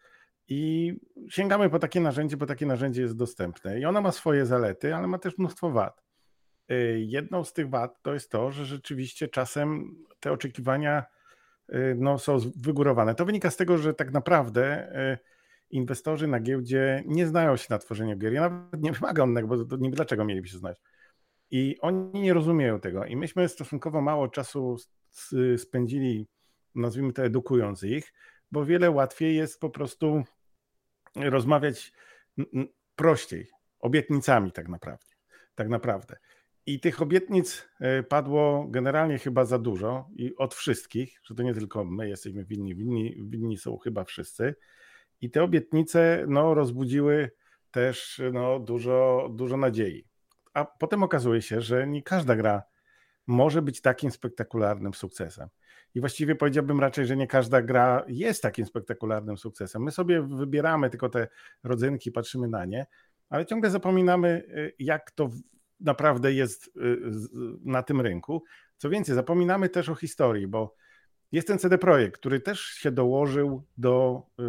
[0.47, 0.93] I
[1.29, 3.79] sięgamy po takie narzędzie, bo takie narzędzie jest dostępne.
[3.79, 6.03] I ono ma swoje zalety, ale ma też mnóstwo wad.
[6.71, 11.03] Y, jedną z tych wad to jest to, że rzeczywiście czasem te oczekiwania
[11.69, 13.15] y, no, są wygórowane.
[13.15, 14.93] To wynika z tego, że tak naprawdę
[15.69, 18.33] inwestorzy na giełdzie nie znają się na tworzeniu gier.
[18.33, 20.81] Ja nawet nie wymagam, bo to niby dlaczego mieliby się znać.
[21.51, 23.05] I oni nie rozumieją tego.
[23.05, 24.77] I myśmy stosunkowo mało czasu
[25.57, 26.27] spędzili,
[26.75, 28.13] nazwijmy to, edukując ich,
[28.51, 30.23] bo wiele łatwiej jest po prostu
[31.15, 31.93] rozmawiać
[32.95, 33.49] prościej,
[33.79, 35.05] obietnicami tak naprawdę.
[35.55, 36.17] Tak naprawdę.
[36.65, 41.53] I tych obietnic e, padło generalnie chyba za dużo i od wszystkich, że to nie
[41.53, 44.55] tylko my jesteśmy winni, winni, winni są chyba wszyscy.
[45.21, 47.31] I te obietnice no, rozbudziły
[47.71, 50.07] też no, dużo, dużo nadziei.
[50.53, 52.63] A potem okazuje się, że nie każda gra
[53.27, 55.49] może być takim spektakularnym sukcesem.
[55.95, 59.83] I właściwie powiedziałbym raczej, że nie każda gra jest takim spektakularnym sukcesem.
[59.83, 61.27] My sobie wybieramy tylko te
[61.63, 62.85] rodzynki, patrzymy na nie,
[63.29, 65.29] ale ciągle zapominamy, y, jak to
[65.79, 66.71] naprawdę jest y,
[67.65, 68.43] na tym rynku.
[68.77, 70.75] Co więcej, zapominamy też o historii, bo
[71.31, 74.43] jest ten CD Projekt, który też się dołożył do y,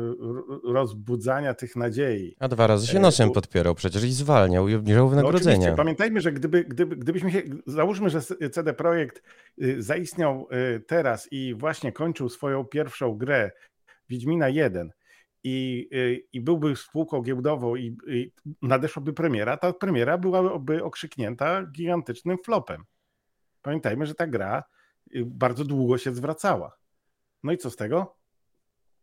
[0.73, 2.37] rozbudzania tych nadziei.
[2.41, 5.71] A dwa razy się nosem podpierał przecież i zwalniał i obniżał no wynagrodzenia.
[5.71, 8.21] No pamiętajmy, że gdyby, gdyby, gdybyśmy się, załóżmy, że
[8.53, 9.23] CD Projekt
[9.63, 10.49] y, zaistniał
[10.87, 13.51] teraz i właśnie kończył swoją pierwszą grę
[14.09, 14.91] Wiedźmina 1
[15.45, 15.89] i,
[16.33, 22.85] i byłby spółką giełdową i, i nadeszłaby premiera, ta premiera byłaby okrzyknięta gigantycznym flopem.
[23.63, 24.65] Pamiętajmy, że ta gra
[25.27, 26.77] bardzo długo się zwracała.
[27.43, 28.17] No i co z tego?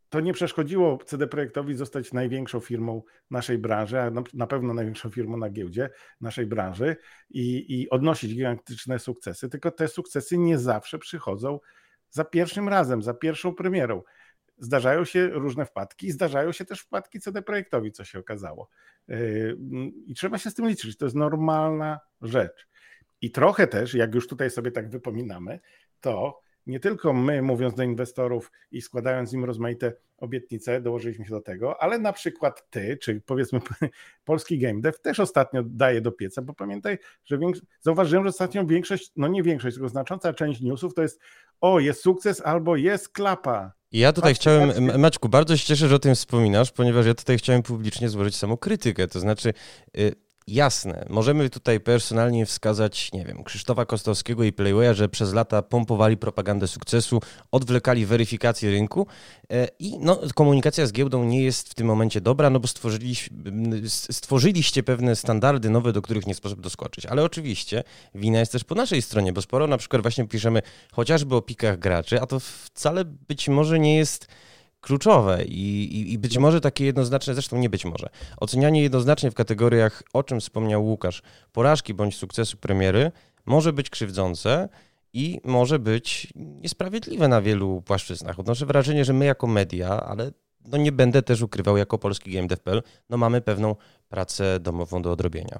[0.10, 5.38] To nie przeszkodziło CD Projektowi zostać największą firmą naszej branży, a na pewno największą firmą
[5.38, 5.90] na giełdzie
[6.22, 6.96] naszej branży
[7.30, 11.60] i, i odnosić gigantyczne sukcesy, tylko te sukcesy nie zawsze przychodzą
[12.10, 14.02] za pierwszym razem, za pierwszą premierą.
[14.62, 18.69] Zdarzają się różne wpadki, zdarzają się też wpadki CD Projektowi, co się okazało.
[19.08, 19.58] Yy,
[20.06, 20.97] I trzeba się z tym liczyć.
[20.97, 22.67] To jest normalna rzecz.
[23.21, 25.60] I trochę też, jak już tutaj sobie tak wypominamy,
[26.02, 31.41] to nie tylko my, mówiąc do inwestorów i składając im rozmaite obietnice, dołożyliśmy się do
[31.41, 33.60] tego, ale na przykład ty, czy powiedzmy
[34.26, 38.65] polski game dev też ostatnio daje do pieca, bo pamiętaj, że większość, zauważyłem, że ostatnio
[38.65, 41.21] większość, no nie większość, tylko znacząca część newsów to jest
[41.62, 43.71] o, jest sukces albo jest klapa.
[43.91, 45.00] Ja tutaj patrzcie, chciałem.
[45.00, 48.58] Maćku, bardzo się cieszę, że o tym wspominasz, ponieważ ja tutaj chciałem publicznie złożyć samą
[48.58, 49.54] krytykę, to znaczy
[49.97, 50.15] y,
[50.48, 56.18] Jasne, możemy tutaj personalnie wskazać, nie wiem, Krzysztofa Kostowskiego i Playwaya, że przez lata pompowali
[56.18, 59.08] propagandę sukcesu, odwlekali weryfikację rynku
[59.52, 62.68] e, i no, komunikacja z giełdą nie jest w tym momencie dobra, no bo
[64.10, 67.06] stworzyliście pewne standardy nowe, do których nie sposób doskoczyć.
[67.06, 67.84] Ale oczywiście
[68.16, 71.80] wina jest też po naszej stronie, bo sporo na przykład właśnie piszemy chociażby o pikach
[71.80, 74.28] graczy, a to wcale być może nie jest
[74.82, 79.36] kluczowe i, i, i, być może takie jednoznaczne, zresztą nie być może, ocenianie jednoznacznie w
[79.36, 83.12] kategoriach, o czym wspomniał Łukasz, porażki bądź sukcesu premiery,
[83.46, 84.70] może być krzywdzące
[85.13, 88.39] i może być niesprawiedliwe na wielu płaszczyznach.
[88.39, 90.32] Odnoszę wrażenie, że my jako media, ale
[90.65, 93.76] no nie będę też ukrywał jako polski GameDev.pl, no mamy pewną
[94.10, 95.60] pracę domową do odrobienia.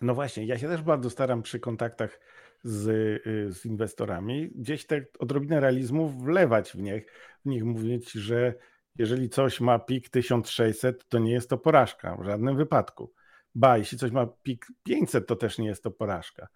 [0.00, 2.20] No właśnie, ja się też bardzo staram przy kontaktach
[2.64, 2.88] z,
[3.26, 7.06] y, z inwestorami, gdzieś te odrobinę realizmu wlewać w nich,
[7.44, 8.54] w nich mówić, że
[8.98, 13.12] jeżeli coś ma pik 1600, to nie jest to porażka w żadnym wypadku.
[13.54, 16.48] Ba, jeśli coś ma pik 500, to też nie jest to porażka.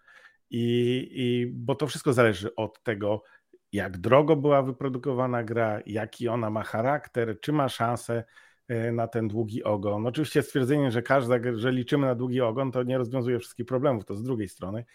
[0.49, 3.23] I, i bo to wszystko zależy od tego,
[3.71, 8.23] jak drogo była wyprodukowana gra, jaki ona ma charakter, czy ma szansę
[8.67, 10.07] e, na ten długi ogon.
[10.07, 14.15] Oczywiście stwierdzenie, że każda, że liczymy na długi ogon, to nie rozwiązuje wszystkich problemów, to
[14.15, 14.85] z drugiej strony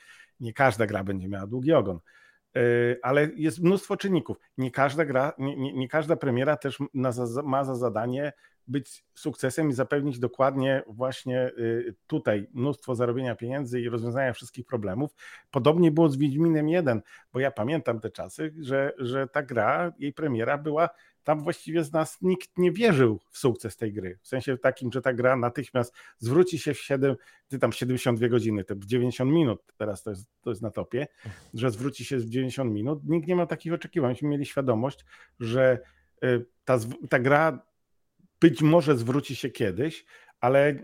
[0.42, 1.98] nie każda gra będzie miała długi ogon,
[2.56, 2.60] e,
[3.02, 4.36] ale jest mnóstwo czynników.
[4.58, 8.32] Nie każda gra, nie, nie, nie każda premiera też ma za, ma za zadanie
[8.66, 15.14] być sukcesem i zapewnić dokładnie właśnie y, tutaj mnóstwo zarobienia pieniędzy i rozwiązania wszystkich problemów.
[15.50, 17.02] Podobnie było z Wiedźminem 1,
[17.32, 20.88] bo ja pamiętam te czasy, że, że ta gra, jej premiera była
[21.24, 24.18] tam właściwie z nas nikt nie wierzył w sukces tej gry.
[24.22, 27.16] W sensie takim, że ta gra natychmiast zwróci się w 7,
[27.48, 31.06] ty tam 72 godziny, te 90 minut, teraz to jest, to jest na topie,
[31.54, 33.00] że zwróci się w 90 minut.
[33.04, 34.10] Nikt nie ma takich oczekiwań.
[34.10, 35.04] Myśmy mieli świadomość,
[35.40, 35.78] że
[36.64, 36.78] ta,
[37.10, 37.66] ta gra
[38.40, 40.04] być może zwróci się kiedyś,
[40.40, 40.74] ale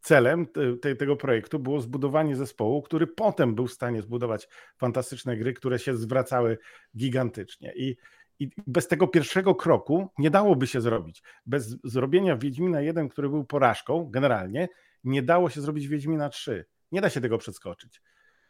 [0.00, 0.46] celem
[0.80, 5.78] te, tego projektu było zbudowanie zespołu, który potem był w stanie zbudować fantastyczne gry, które
[5.78, 6.58] się zwracały
[6.96, 7.72] gigantycznie.
[7.76, 7.96] I,
[8.40, 11.22] i bez tego pierwszego kroku nie dałoby się zrobić.
[11.46, 14.68] Bez zrobienia Wiedźmina 1, który był porażką generalnie,
[15.04, 16.64] nie dało się zrobić Wiedźmina 3.
[16.92, 18.02] Nie da się tego przeskoczyć.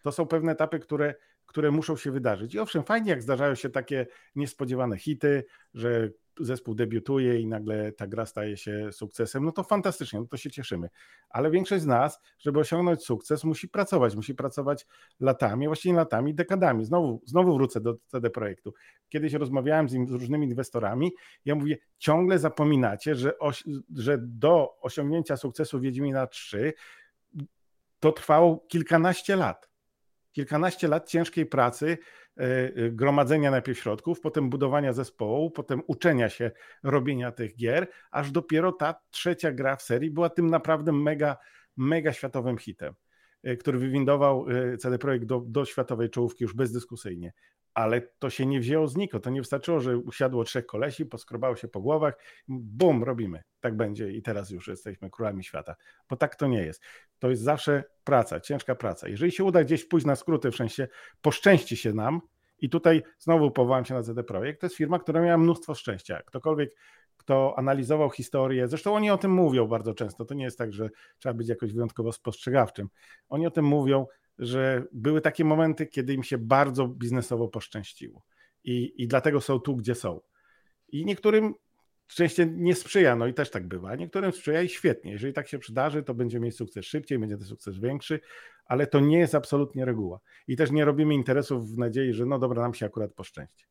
[0.03, 1.15] To są pewne etapy, które,
[1.49, 2.55] które muszą się wydarzyć.
[2.55, 4.07] I owszem, fajnie, jak zdarzają się takie
[4.37, 10.21] niespodziewane hity, że zespół debiutuje i nagle ta gra staje się sukcesem, no to fantastycznie,
[10.21, 10.89] no to się cieszymy.
[11.31, 14.87] Ale większość z nas, żeby osiągnąć sukces, musi pracować, musi pracować
[15.21, 16.85] latami, właściwie latami, dekadami.
[16.85, 18.75] Znowu, znowu wrócę do CD Projektu.
[19.09, 21.13] Kiedyś rozmawiałem z, z różnymi inwestorami,
[21.45, 23.65] ja mówię, ciągle zapominacie, że, oś,
[23.97, 26.73] że do osiągnięcia sukcesu Wiedźmina 3
[28.01, 29.69] to trwało kilkanaście lat.
[30.39, 31.99] Kilkanaście lat ciężkiej pracy,
[32.37, 36.51] e, e, gromadzenia najpierw środków, potem budowania zespołu, potem uczenia się
[36.83, 41.37] robienia tych gier, aż dopiero ta trzecia gra w serii była tym naprawdę mega,
[41.77, 42.95] mega światowym hitem,
[43.43, 44.47] e, który wywindował
[44.79, 47.33] CD Projekt do, do światowej czołówki już bezdyskusyjnie
[47.75, 49.25] ale to się nie wzięło znikąd.
[49.25, 52.15] To nie wystarczyło, że usiadło trzech kolesi, poskrobało się po głowach,
[52.49, 53.43] bum, robimy.
[53.61, 55.77] Tak będzie i teraz już jesteśmy królami świata.
[56.11, 56.83] Bo tak to nie jest.
[57.19, 59.09] To jest zawsze praca, ciężka praca.
[59.09, 60.89] Jeżeli się uda gdzieś pójść na skróty, w sensie
[61.23, 62.21] poszczęści się nam,
[62.61, 66.23] i tutaj znowu powołam się na ZD Projekt, to jest firma, która miała mnóstwo szczęścia.
[66.23, 66.75] Ktokolwiek,
[67.17, 70.91] kto analizował historię, zresztą oni o tym mówią bardzo często, to nie jest tak, że
[71.19, 72.89] trzeba być jakoś wyjątkowo spostrzegawczym.
[73.29, 74.07] Oni o tym mówią,
[74.39, 78.23] że były takie momenty, kiedy im się bardzo biznesowo poszczęściło.
[78.65, 80.21] I, i dlatego są tu, gdzie są.
[80.89, 81.55] I niektórym
[82.07, 83.95] szczęście nie sprzyja, no i też tak bywa.
[83.95, 85.13] Niektórym sprzyja i świetnie.
[85.13, 88.21] Jeżeli tak się przydarzy, to będzie mieć sukces szybciej, będzie ten sukces większy,
[88.67, 90.21] ale to nie jest absolutnie reguła.
[90.49, 93.67] I też nie robimy interesów w nadziei, że no dobra, nam się akurat poszczęści.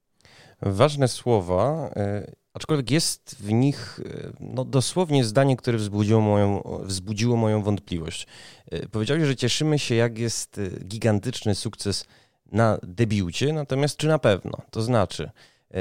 [0.62, 7.36] Ważne słowa, e, aczkolwiek jest w nich e, no, dosłownie zdanie, które wzbudziło moją, wzbudziło
[7.36, 8.28] moją wątpliwość.
[8.72, 12.06] E, powiedziałeś, że cieszymy się, jak jest gigantyczny sukces
[12.52, 14.58] na debiucie, natomiast czy na pewno?
[14.72, 15.32] To znaczy,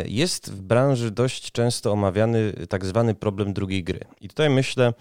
[0.07, 4.01] jest w branży dość często omawiany tak zwany problem drugiej gry.
[4.21, 4.93] I tutaj myślę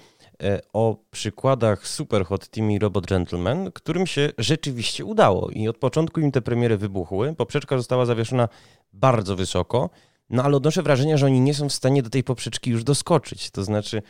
[0.74, 5.50] o przykładach Superhot Team i Robot Gentleman, którym się rzeczywiście udało.
[5.50, 7.36] I od początku im te premiery wybuchły.
[7.36, 8.50] Poprzeczka została zawieszona
[8.96, 9.90] bardzo wysoko,
[10.30, 13.52] no ale odnoszę wrażenie, że oni nie są w stanie do tej poprzeczki już doskoczyć.
[13.52, 14.02] To znaczy,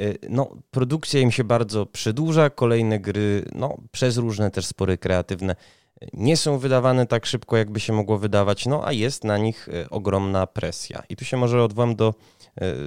[0.00, 5.56] y, no, produkcja im się bardzo przedłuża, kolejne gry, no, przez różne też spory kreatywne,
[6.12, 9.90] nie są wydawane tak szybko, jakby się mogło wydawać, no a jest na nich y,
[9.90, 11.02] ogromna presja.
[11.08, 12.14] I tu się może odwołam do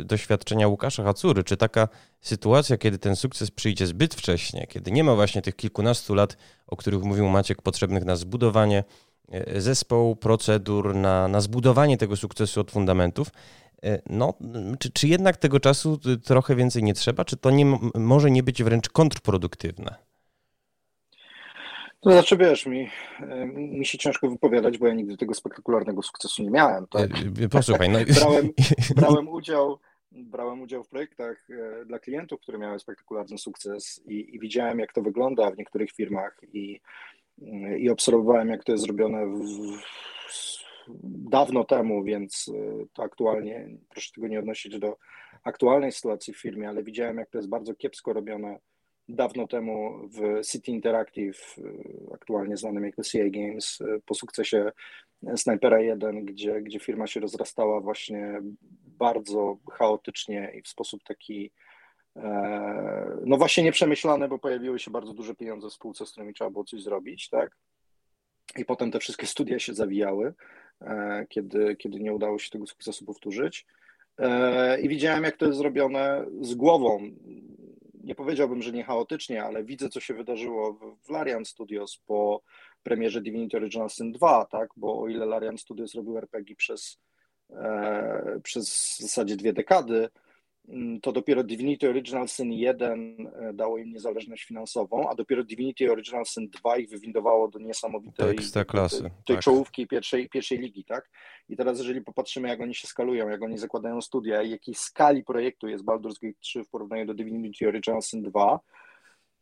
[0.02, 1.88] y, doświadczenia Łukasza Hacury, czy taka
[2.22, 6.38] sytuacja, kiedy ten sukces przyjdzie zbyt wcześnie, kiedy nie ma właśnie tych kilkunastu lat,
[6.68, 8.84] o których mówił Maciek, potrzebnych na zbudowanie
[9.32, 13.28] E, zespołu, procedur na, na zbudowanie tego sukcesu od fundamentów.
[13.84, 14.34] E, no,
[14.80, 17.26] czy, czy jednak tego czasu trochę więcej nie trzeba?
[17.26, 19.96] Czy to nie, może nie być wręcz kontrproduktywne?
[22.02, 26.44] To znaczy, wiesz, mi, e, mi się ciężko wypowiadać, bo ja nigdy tego spektakularnego sukcesu
[26.44, 26.88] nie miałem.
[26.88, 27.10] Tak?
[27.52, 27.90] Posłuchaj.
[27.90, 28.00] No...
[28.20, 28.50] brałem,
[28.96, 29.80] brałem, udział,
[30.12, 31.48] brałem udział w projektach
[31.86, 36.40] dla klientów, które miały spektakularny sukces i, i widziałem, jak to wygląda w niektórych firmach
[36.54, 36.82] i
[37.78, 39.40] i obserwowałem, jak to jest zrobione w,
[41.30, 44.98] dawno temu, więc y, to aktualnie, proszę tego nie odnosić do
[45.44, 48.60] aktualnej sytuacji w firmie, ale widziałem, jak to jest bardzo kiepsko robione
[49.10, 54.72] dawno temu w City Interactive, y, aktualnie znanym jako CA Games, y, po sukcesie
[55.36, 58.42] Snipera 1, gdzie, gdzie firma się rozrastała właśnie
[58.98, 61.52] bardzo chaotycznie i w sposób taki
[63.26, 66.64] no właśnie nieprzemyślane, bo pojawiły się bardzo duże pieniądze w spółce, z którymi trzeba było
[66.64, 67.58] coś zrobić, tak?
[68.58, 70.34] I potem te wszystkie studia się zawijały,
[70.82, 73.66] e, kiedy, kiedy nie udało się tego sukcesu powtórzyć.
[74.18, 77.10] E, I widziałem, jak to jest zrobione z głową.
[78.04, 82.42] Nie powiedziałbym, że nie chaotycznie, ale widzę, co się wydarzyło w Larian Studios po
[82.84, 84.70] premierze Divinity Original Sin 2, tak?
[84.78, 87.00] Bo o ile Larian Studios robił RPG przez,
[88.44, 90.10] przez w zasadzie dwie dekady,
[91.02, 96.26] to dopiero Divinity Original Sin 1 e, dało im niezależność finansową, a dopiero Divinity Original
[96.26, 98.36] Sin 2 ich wywindowało do niesamowitej
[98.68, 99.44] klasy, tej, tej tak.
[99.44, 101.10] czołówki pierwszej, pierwszej ligi, tak?
[101.50, 105.24] I teraz jeżeli popatrzymy, jak oni się skalują, jak oni zakładają studia i jakiej skali
[105.24, 108.60] projektu jest Baldur's Gate 3 w porównaniu do Divinity Original Sin 2,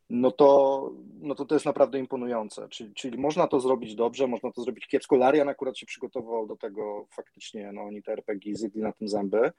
[0.10, 2.70] no to, no to to jest naprawdę imponujące.
[2.70, 5.16] Czyli, czyli można to zrobić dobrze, można to zrobić kiepsko.
[5.16, 9.52] Larian akurat się przygotował do tego faktycznie, no oni te RPG zjedli na tym zęby,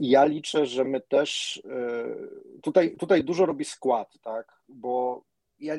[0.00, 4.52] ja liczę, że my też e, tutaj, tutaj dużo robi skład, tak?
[4.68, 5.22] Bo
[5.60, 5.74] ja,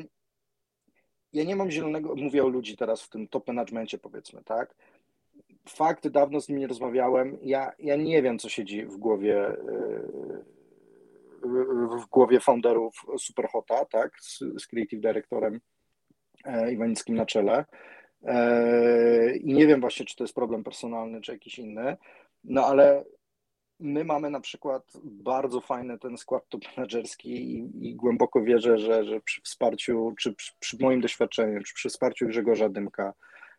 [1.33, 4.75] ja nie mam zielonego, mówię o ludzi teraz w tym top managemencie, powiedzmy, tak?
[5.69, 7.37] fakt, dawno z nim nie rozmawiałem.
[7.41, 9.55] Ja, ja nie wiem, co siedzi w głowie
[12.01, 15.59] w głowie founderów Superhota, tak, z, z creative directorem
[16.71, 17.65] Iwanickim na czele.
[19.41, 21.97] I nie wiem właśnie, czy to jest problem personalny, czy jakiś inny,
[22.43, 23.05] no ale
[23.79, 29.03] my mamy na przykład bardzo fajny ten skład top menedżerski i, i, głęboko wierzę, że,
[29.03, 33.13] że przy wsparciu, czy przy, przy, moim doświadczeniu, czy przy wsparciu Grzegorza Dymka,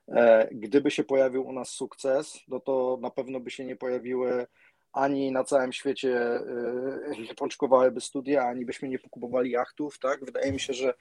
[0.08, 4.46] e, gdyby się pojawił u nas sukces, no to na pewno by się nie pojawiły
[4.92, 10.24] ani na całym świecie e, nie pączkowałyby studia, ani byśmy nie pokupowali jachtów, tak?
[10.24, 10.94] Wydaje mi się, że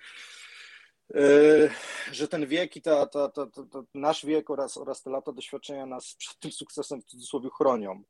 [1.16, 1.22] e,
[2.12, 5.86] że ten wiek i ta, ta, ta, ta, nasz wiek oraz, oraz te lata doświadczenia
[5.86, 8.04] nas przed tym sukcesem w cudzysłowie chronią.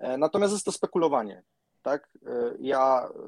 [0.00, 1.42] E, natomiast jest to spekulowanie.
[1.82, 2.08] Tak?
[2.26, 2.30] E,
[2.60, 3.18] ja e,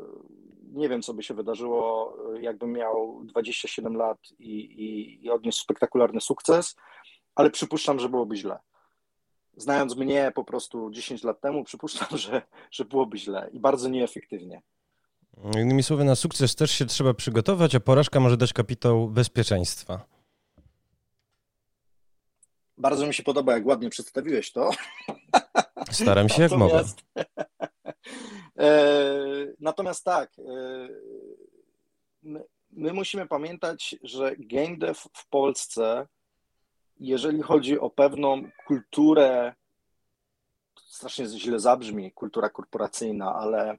[0.72, 6.20] nie wiem, co by się wydarzyło, jakbym miał 27 lat i, i, i odniósł spektakularny
[6.20, 6.76] sukces,
[7.34, 8.58] ale przypuszczam, że byłoby źle.
[9.56, 14.62] Znając mnie po prostu 10 lat temu, przypuszczam, że, że byłoby źle i bardzo nieefektywnie.
[15.54, 20.04] Innymi słowy, na sukces też się trzeba przygotować, a porażka może dać kapitał bezpieczeństwa.
[22.78, 24.70] Bardzo mi się podoba, jak ładnie przedstawiłeś to.
[25.92, 26.84] Staram się jak mogę.
[28.58, 28.84] E,
[29.60, 30.42] natomiast tak, e,
[32.22, 36.06] my, my musimy pamiętać, że game dev w Polsce,
[37.00, 39.54] jeżeli chodzi o pewną kulturę,
[40.76, 43.78] strasznie źle zabrzmi, kultura korporacyjna, ale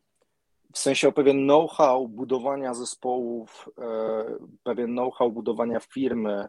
[0.74, 4.26] w sensie o pewien know-how budowania zespołów, e,
[4.64, 6.48] pewien know-how budowania firmy,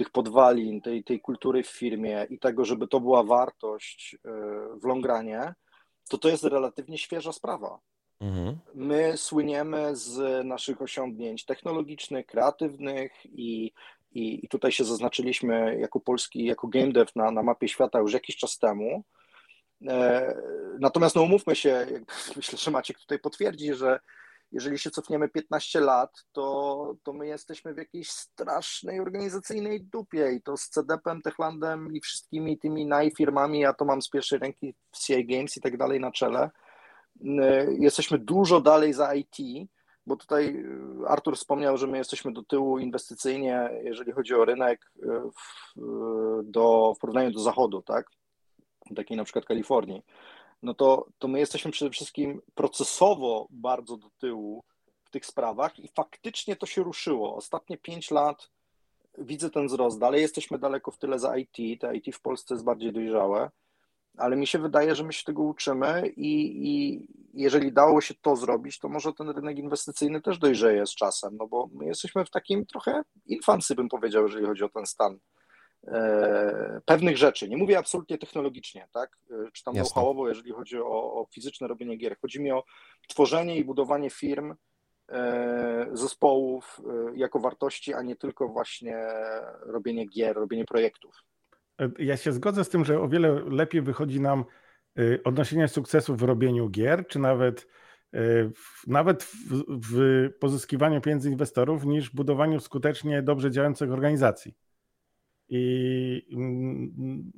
[0.00, 4.30] tych podwalin, tej, tej kultury w firmie i tego, żeby to była wartość e,
[4.80, 5.54] w longranie,
[6.08, 7.78] to to jest relatywnie świeża sprawa.
[8.20, 8.58] Mhm.
[8.74, 13.72] My słyniemy z naszych osiągnięć technologicznych, kreatywnych i,
[14.12, 18.12] i, i, tutaj się zaznaczyliśmy jako polski, jako game dev na, na mapie świata już
[18.12, 19.04] jakiś czas temu.
[19.88, 20.34] E,
[20.78, 21.86] natomiast no umówmy się,
[22.36, 24.00] myślę, że Maciek tutaj potwierdzi, że
[24.52, 30.42] jeżeli się cofniemy 15 lat, to, to my jesteśmy w jakiejś strasznej organizacyjnej dupie i
[30.42, 34.98] to z CDP-em, Techlandem i wszystkimi tymi najfirmami, ja to mam z pierwszej ręki w
[34.98, 36.50] CI Games i tak dalej na czele.
[37.20, 39.36] Y, jesteśmy dużo dalej za IT,
[40.06, 40.56] bo tutaj
[41.02, 45.80] y, Artur wspomniał, że my jesteśmy do tyłu inwestycyjnie, jeżeli chodzi o rynek y, w,
[46.44, 48.06] do, w porównaniu do zachodu, tak?
[48.96, 50.02] Takiej na przykład Kalifornii
[50.62, 54.64] no to, to my jesteśmy przede wszystkim procesowo bardzo do tyłu
[55.04, 57.36] w tych sprawach i faktycznie to się ruszyło.
[57.36, 58.50] Ostatnie pięć lat
[59.18, 59.98] widzę ten wzrost.
[59.98, 61.80] Dalej jesteśmy daleko w tyle za IT.
[61.80, 63.50] Te IT w Polsce jest bardziej dojrzałe,
[64.16, 68.36] ale mi się wydaje, że my się tego uczymy i, i jeżeli dało się to
[68.36, 72.30] zrobić, to może ten rynek inwestycyjny też dojrzeje z czasem, no bo my jesteśmy w
[72.30, 75.18] takim trochę infancy, bym powiedział, jeżeli chodzi o ten stan
[76.84, 77.48] pewnych rzeczy.
[77.48, 79.18] Nie mówię absolutnie technologicznie, tak?
[79.30, 82.16] E, czy tam know-howowo, jeżeli chodzi o, o fizyczne robienie gier.
[82.20, 82.64] Chodzi mi o
[83.08, 84.54] tworzenie i budowanie firm,
[85.08, 86.80] e, zespołów
[87.14, 88.98] jako wartości, a nie tylko właśnie
[89.60, 91.14] robienie gier, robienie projektów.
[91.98, 94.44] Ja się zgodzę z tym, że o wiele lepiej wychodzi nam
[95.24, 97.66] odnoszenie sukcesu w robieniu gier, czy nawet
[98.86, 104.54] nawet w, w pozyskiwaniu pieniędzy inwestorów, niż budowaniu skutecznie dobrze działających organizacji.
[105.50, 107.32] I mm,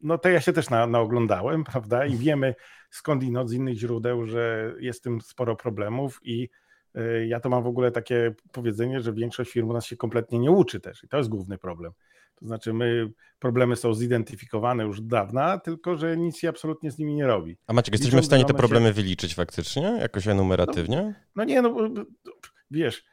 [0.00, 2.06] no to ja się też na, naoglądałem, prawda?
[2.06, 2.54] I wiemy
[2.90, 6.48] skądinąd z innych źródeł, że jest tym sporo problemów i
[6.96, 10.38] y, ja to mam w ogóle takie powiedzenie, że większość firm u nas się kompletnie
[10.38, 11.92] nie uczy też i to jest główny problem.
[12.34, 16.98] To znaczy my, problemy są zidentyfikowane już od dawna, tylko że nic się absolutnie z
[16.98, 17.56] nimi nie robi.
[17.66, 18.92] A Maciek, jesteśmy w stanie te problemy się...
[18.92, 21.02] wyliczyć faktycznie, jakoś enumeratywnie?
[21.02, 21.76] No, no nie, no
[22.70, 23.04] wiesz,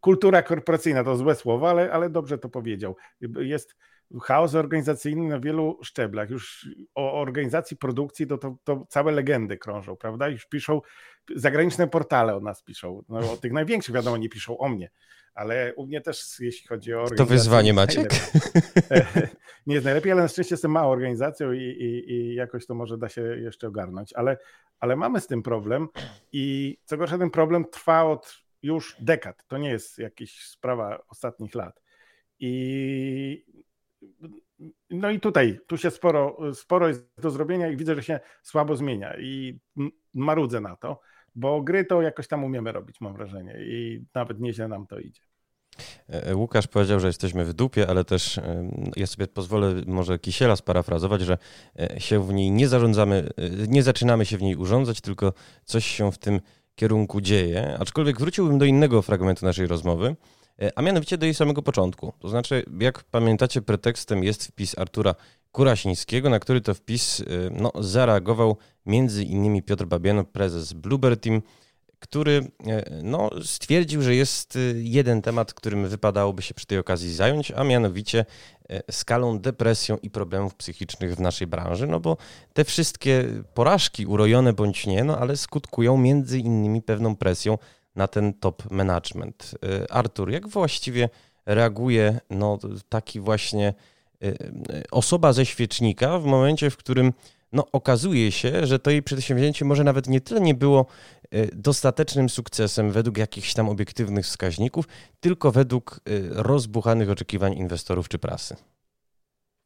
[0.00, 2.96] kultura korporacyjna to złe słowo, ale, ale dobrze to powiedział.
[3.40, 3.76] Jest
[4.22, 6.30] chaos organizacyjny na wielu szczeblach.
[6.30, 10.28] Już o organizacji produkcji to, to, to całe legendy krążą, prawda?
[10.28, 10.80] Już piszą,
[11.36, 13.02] zagraniczne portale o nas piszą.
[13.08, 14.90] No, o tych największych wiadomo nie piszą o mnie,
[15.34, 17.26] ale u mnie też jeśli chodzi o organizację.
[17.26, 18.10] To wyzwanie Maciek?
[19.66, 22.98] Nie jest najlepiej, ale na szczęście jestem małą organizacją i, i, i jakoś to może
[22.98, 24.38] da się jeszcze ogarnąć, ale,
[24.80, 25.88] ale mamy z tym problem
[26.32, 29.46] i co gorsza ten problem trwa od już dekad.
[29.46, 31.82] To nie jest jakaś sprawa ostatnich lat.
[32.38, 33.44] I
[34.90, 38.76] no i tutaj, tu się sporo, sporo jest do zrobienia i widzę, że się słabo
[38.76, 39.60] zmienia i
[40.14, 41.00] marudzę na to,
[41.34, 45.22] bo gry to jakoś tam umiemy robić, mam wrażenie i nawet nieźle nam to idzie.
[46.08, 50.18] E, e, Łukasz powiedział, że jesteśmy w dupie, ale też e, ja sobie pozwolę może
[50.18, 51.38] Kisiela sparafrazować, że
[51.98, 53.28] się w niej nie zarządzamy,
[53.68, 55.32] nie zaczynamy się w niej urządzać, tylko
[55.64, 56.40] coś się w tym
[56.74, 57.76] kierunku dzieje.
[57.80, 60.16] Aczkolwiek wróciłbym do innego fragmentu naszej rozmowy,
[60.76, 62.12] a mianowicie do jej samego początku.
[62.18, 65.14] To znaczy, jak pamiętacie, pretekstem jest wpis Artura
[65.52, 68.56] Kurasińskiego, na który to wpis no, zareagował
[68.86, 71.42] między innymi Piotr Babiano, prezes Bluebird Team,
[72.02, 77.14] który e, no, stwierdził, że jest e, jeden temat, którym wypadałoby się przy tej okazji
[77.14, 78.24] zająć, a mianowicie
[78.68, 82.16] e, skalą depresją i problemów psychicznych w naszej branży, no bo
[82.52, 83.24] te wszystkie
[83.54, 87.58] porażki, urojone bądź nie, no ale skutkują między innymi pewną presją
[87.96, 89.54] na ten top management.
[89.90, 91.08] Artur, jak właściwie
[91.46, 93.74] reaguje no, taki właśnie
[94.90, 97.12] osoba ze świecznika w momencie, w którym
[97.52, 100.86] no, okazuje się, że to jej przedsięwzięcie może nawet nie tyle nie było
[101.30, 104.88] e, dostatecznym sukcesem według jakichś tam obiektywnych wskaźników,
[105.20, 108.56] tylko według e, rozbuchanych oczekiwań inwestorów czy prasy.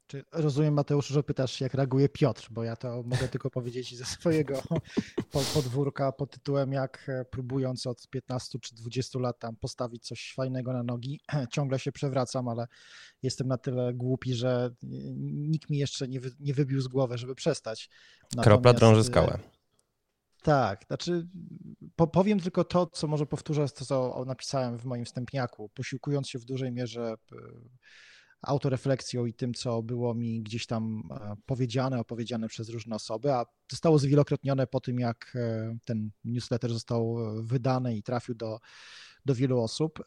[0.06, 4.04] Czy rozumiem, Mateusz, że pytasz, jak reaguje Piotr, bo ja to mogę tylko powiedzieć ze
[4.04, 4.62] swojego
[5.54, 10.72] podwórka pod tytułem, jak e, próbując od 15 czy 20 lat tam postawić coś fajnego
[10.72, 11.20] na nogi,
[11.52, 12.66] ciągle się przewracam, ale
[13.22, 14.70] jestem na tyle głupi, że
[15.22, 17.90] nikt mi jeszcze nie, wy, nie wybił z głowy, żeby przestać.
[18.22, 19.38] Natomiast, Kropla drąży e, skałę.
[20.42, 21.28] Tak, znaczy
[21.96, 26.38] po, powiem tylko to, co może powtórzę, to co napisałem w moim wstępniaku, posiłkując się
[26.38, 27.14] w dużej mierze
[28.46, 33.46] autorefleksją i tym, co było mi gdzieś tam e, powiedziane, opowiedziane przez różne osoby, a
[33.70, 38.58] zostało zwielokrotnione po tym, jak e, ten newsletter został e, wydany i trafił do,
[39.24, 40.04] do wielu osób.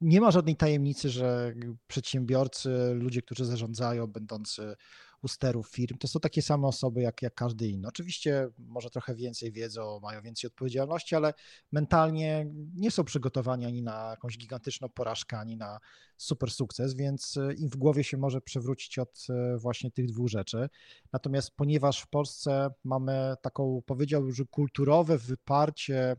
[0.00, 1.54] Nie ma żadnej tajemnicy, że
[1.86, 4.74] przedsiębiorcy, ludzie, którzy zarządzają, będący
[5.22, 7.88] u sterów firm, to są takie same osoby jak, jak każdy inny.
[7.88, 11.34] Oczywiście może trochę więcej wiedzą, mają więcej odpowiedzialności, ale
[11.72, 15.78] mentalnie nie są przygotowani ani na jakąś gigantyczną porażkę, ani na
[16.16, 20.28] super sukces, więc e, im w głowie się może przewrócić od e, właśnie tych dwóch
[20.28, 20.68] rzeczy.
[21.12, 26.16] Natomiast ponieważ w Polsce mamy taką, powiedziałbym, że kulturowe wyparcie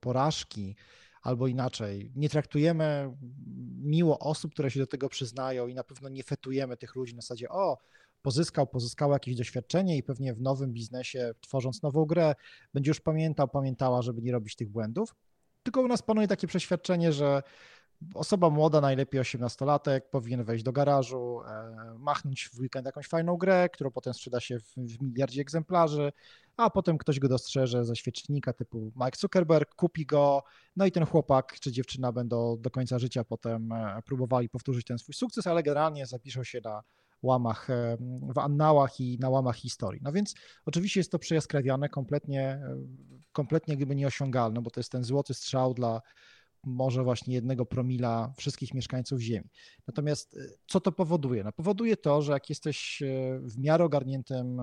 [0.00, 0.76] porażki,
[1.26, 3.16] albo inaczej, nie traktujemy
[3.82, 7.22] miło osób, które się do tego przyznają i na pewno nie fetujemy tych ludzi na
[7.22, 7.78] zasadzie, o,
[8.22, 12.34] pozyskał, pozyskał jakieś doświadczenie i pewnie w nowym biznesie, tworząc nową grę,
[12.74, 15.14] będzie już pamiętał, pamiętała, żeby nie robić tych błędów.
[15.62, 17.42] Tylko u nas panuje takie przeświadczenie, że
[18.14, 23.68] osoba młoda, najlepiej 18-latek, powinien wejść do garażu, e, machnąć w weekend jakąś fajną grę,
[23.68, 26.12] którą potem sprzeda się w, w miliardzie egzemplarzy,
[26.56, 30.42] a potem ktoś go dostrzeże ze świecznika typu Mike Zuckerberg, kupi go,
[30.76, 34.98] no i ten chłopak czy dziewczyna będą do końca życia potem e, próbowali powtórzyć ten
[34.98, 36.82] swój sukces, ale generalnie zapiszą się na
[37.22, 37.96] łamach, e,
[38.34, 40.00] w annałach i na łamach historii.
[40.04, 40.34] No więc
[40.66, 42.60] oczywiście jest to przejaskrawiane, kompletnie,
[43.32, 46.00] kompletnie gdyby nieosiągalne, bo to jest ten złoty strzał dla
[46.66, 49.48] może właśnie jednego promila wszystkich mieszkańców Ziemi.
[49.86, 51.44] Natomiast y, co to powoduje?
[51.44, 54.62] No powoduje to, że jak jesteś y, w miarę ogarniętym y,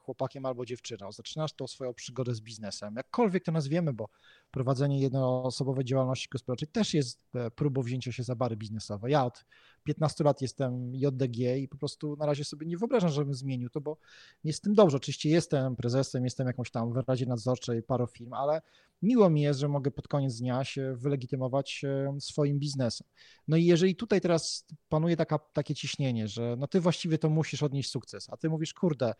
[0.00, 4.08] chłopakiem albo dziewczyną, zaczynasz tą swoją przygodę z biznesem, jakkolwiek to nazwiemy, bo
[4.54, 9.10] prowadzenie jednoosobowej działalności gospodarczej też jest e, próbą wzięcia się za bary biznesowe.
[9.10, 9.44] Ja od
[9.84, 13.80] 15 lat jestem JDG i po prostu na razie sobie nie wyobrażam, żebym zmienił to,
[13.80, 13.96] bo
[14.44, 14.96] jest tym dobrze.
[14.96, 18.62] Oczywiście jestem prezesem, jestem jakąś tam w Radzie Nadzorczej paru firm, ale
[19.02, 23.06] miło mi jest, że mogę pod koniec dnia się wylegitymować e, swoim biznesem.
[23.48, 27.62] No i jeżeli tutaj teraz panuje taka, takie ciśnienie, że no ty właściwie to musisz
[27.62, 29.14] odnieść sukces, a ty mówisz, kurde,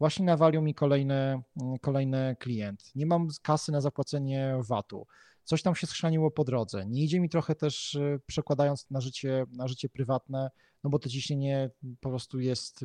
[0.00, 5.06] właśnie nawalił mi kolejny, mm, kolejny klient, nie mam kasy na zapłacenie VAT-u,
[5.44, 9.46] coś tam się schrzaniło po drodze, nie idzie mi trochę też e, przekładając na życie,
[9.52, 10.50] na życie prywatne,
[10.84, 11.70] no bo to ciśnienie
[12.00, 12.84] po prostu jest,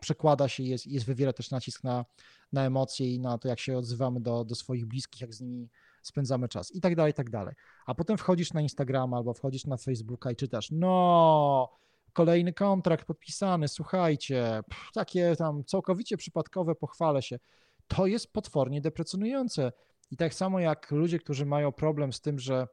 [0.00, 2.04] przekłada się, jest, jest wywiera też nacisk na,
[2.52, 5.68] na emocje i na to, jak się odzywamy do, do swoich bliskich, jak z nimi
[6.02, 6.74] spędzamy czas.
[6.74, 7.54] I tak dalej, i tak dalej.
[7.86, 11.70] A potem wchodzisz na Instagrama albo wchodzisz na Facebooka i czytasz, no,
[12.14, 17.38] kolejny kontrakt podpisany, słuchajcie, pff, takie tam całkowicie przypadkowe, pochwalę się.
[17.86, 19.72] To jest potwornie deprecjonujące.
[20.10, 22.66] I tak samo jak ludzie, którzy mają problem z tym, że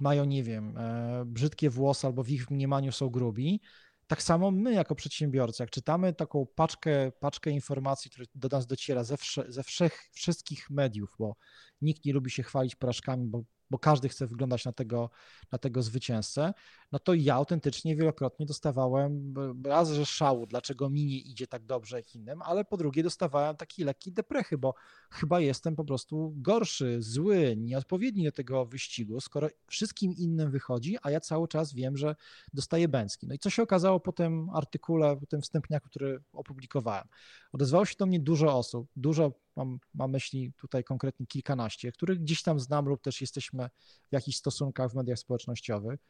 [0.00, 3.60] mają, nie wiem, e, brzydkie włosy albo w ich mniemaniu są grubi,
[4.06, 9.04] tak samo my jako przedsiębiorcy, jak czytamy taką paczkę, paczkę informacji, które do nas dociera
[9.04, 11.36] ze, wsze, ze wszech, wszystkich mediów, bo
[11.80, 15.10] nikt nie lubi się chwalić porażkami, bo bo każdy chce wyglądać na tego,
[15.52, 16.54] na tego zwycięzcę,
[16.92, 21.96] no to ja autentycznie wielokrotnie dostawałem raz, że szału, dlaczego mi nie idzie tak dobrze
[21.96, 24.74] jak innym, ale po drugie dostawałem taki lekki deprechy, bo
[25.10, 31.10] chyba jestem po prostu gorszy, zły, nieodpowiedni do tego wyścigu, skoro wszystkim innym wychodzi, a
[31.10, 32.16] ja cały czas wiem, że
[32.52, 33.26] dostaję bęcki.
[33.26, 37.04] No i co się okazało po tym artykule, po tym wstępniaku, który opublikowałem?
[37.52, 39.32] Odezwało się do mnie dużo osób, dużo
[39.64, 43.70] mam, mam myśli tutaj konkretnie kilkanaście, których gdzieś tam znam lub też jesteśmy
[44.10, 46.00] w jakichś stosunkach w mediach społecznościowych.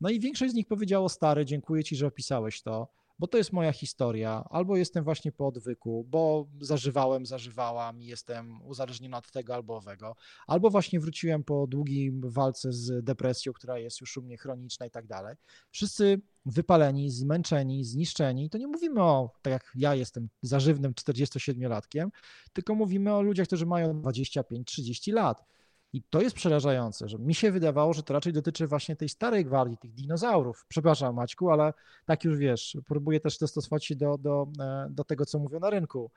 [0.00, 2.88] No i większość z nich powiedziało, stary, dziękuję ci, że opisałeś to.
[3.20, 8.62] Bo to jest moja historia, albo jestem właśnie po odwyku, bo zażywałem, zażywałam i jestem
[8.62, 10.16] uzależniona od tego albo owego,
[10.46, 14.90] albo właśnie wróciłem po długiej walce z depresją, która jest już u mnie chroniczna i
[14.90, 15.36] tak dalej.
[15.70, 22.08] Wszyscy wypaleni, zmęczeni, zniszczeni, to nie mówimy o, tak jak ja jestem zażywnym 47-latkiem,
[22.52, 25.44] tylko mówimy o ludziach, którzy mają 25-30 lat
[25.92, 29.44] i to jest przerażające, że mi się wydawało, że to raczej dotyczy właśnie tej starej
[29.44, 30.64] gwardii, tych dinozaurów.
[30.68, 31.72] Przepraszam, Maćku, ale
[32.06, 35.70] tak już wiesz, próbuję też dostosować się do, do, e, do tego, co mówią na
[35.70, 36.10] rynku.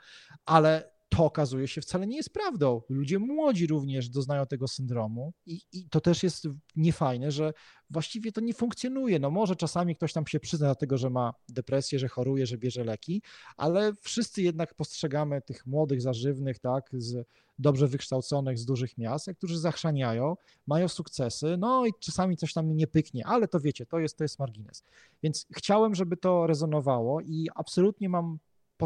[0.46, 2.82] Ale to okazuje się wcale nie jest prawdą.
[2.90, 7.54] Ludzie młodzi również doznają tego syndromu i, i, to też jest niefajne, że
[7.90, 9.20] właściwie to nie funkcjonuje.
[9.20, 12.58] No może czasami ktoś tam się przyzna do tego, że ma depresję, że choruje, że
[12.58, 13.22] bierze leki,
[13.58, 17.28] ale wszyscy jednak postrzegamy tych młodych, zażywnych, tak, z
[17.60, 20.36] dobrze wykształconych z dużych miast, którzy zachrzaniają,
[20.68, 24.24] mają sukcesy, no i czasami coś tam nie pyknie, ale to wiecie, to jest, to
[24.24, 24.84] jest margines.
[25.24, 28.40] Więc chciałem, żeby to rezonowało i absolutnie mam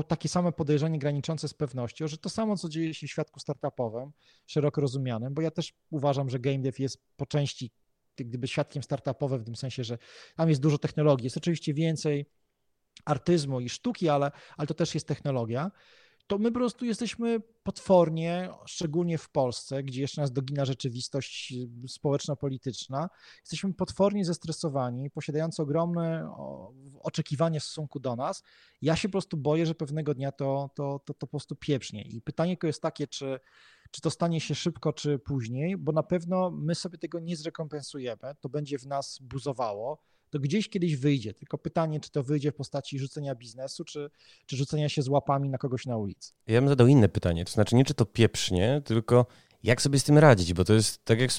[0.03, 4.11] takie same podejrzenie graniczące z pewnością, że to samo, co dzieje się w świadku startupowym,
[4.47, 7.71] szeroko rozumianym, bo ja też uważam, że game dev jest po części
[8.25, 9.97] gdyby świadkiem startupowym w tym sensie, że
[10.35, 12.25] tam jest dużo technologii, jest oczywiście więcej
[13.05, 15.71] artyzmu i sztuki, ale, ale to też jest technologia
[16.27, 21.53] to my po prostu jesteśmy potwornie, szczególnie w Polsce, gdzie jeszcze nas dogina rzeczywistość
[21.87, 23.09] społeczno-polityczna,
[23.41, 26.33] jesteśmy potwornie zestresowani, posiadając ogromne
[26.99, 28.43] oczekiwania w stosunku do nas.
[28.81, 32.01] Ja się po prostu boję, że pewnego dnia to, to, to, to po prostu pieprznie.
[32.01, 33.39] I pytanie jest takie, czy,
[33.91, 38.35] czy to stanie się szybko, czy później, bo na pewno my sobie tego nie zrekompensujemy,
[38.39, 41.33] to będzie w nas buzowało to gdzieś kiedyś wyjdzie.
[41.33, 44.09] Tylko pytanie, czy to wyjdzie w postaci rzucenia biznesu, czy,
[44.45, 46.33] czy rzucenia się z łapami na kogoś na ulicy.
[46.47, 47.45] Ja bym zadał inne pytanie.
[47.45, 49.25] To znaczy nie, czy to pieprznie, tylko
[49.67, 51.31] jak sobie z tym radzić, bo to jest, tak jak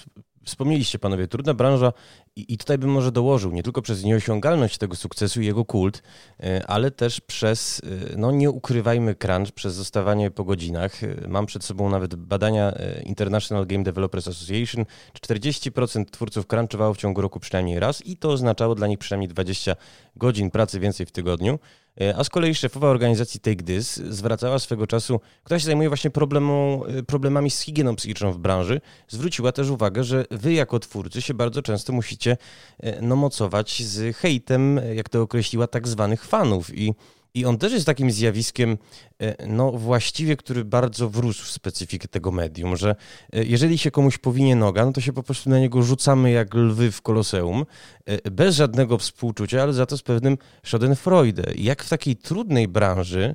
[0.44, 1.92] wspomnieliście panowie, trudna branża
[2.36, 6.02] i, i tutaj bym może dołożył, nie tylko przez nieosiągalność tego sukcesu i jego kult,
[6.40, 11.04] e, ale też przez, e, no nie ukrywajmy crunch, przez zostawanie po godzinach.
[11.04, 12.72] E, mam przed sobą nawet badania
[13.04, 14.84] International Game Developers Association.
[15.12, 19.76] 40% twórców crunchowało w ciągu roku przynajmniej raz i to oznaczało dla nich przynajmniej 20
[20.16, 21.58] godzin pracy więcej w tygodniu.
[22.00, 26.10] E, a z kolei szefowa organizacji Take This zwracała swego czasu, która się zajmuje właśnie
[26.10, 31.22] problemu, e, problemami z higieną psychiczną w branży, zwróciła też uwagę, że wy jako twórcy
[31.22, 32.36] się bardzo często musicie
[32.80, 36.74] e, no, mocować z hejtem, jak to określiła, tak zwanych fanów.
[36.74, 36.94] I
[37.38, 38.78] i on też jest takim zjawiskiem,
[39.20, 42.96] e, no właściwie, który bardzo wrósł w specyfikę tego medium, że
[43.32, 46.54] e, jeżeli się komuś powinie noga, no to się po prostu na niego rzucamy jak
[46.54, 47.64] lwy w koloseum,
[48.06, 51.52] e, bez żadnego współczucia, ale za to z pewnym schadenfreude.
[51.56, 53.34] Jak w takiej trudnej branży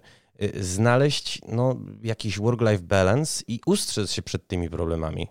[0.59, 5.27] znaleźć no, jakiś work-life balance i ustrzec się przed tymi problemami?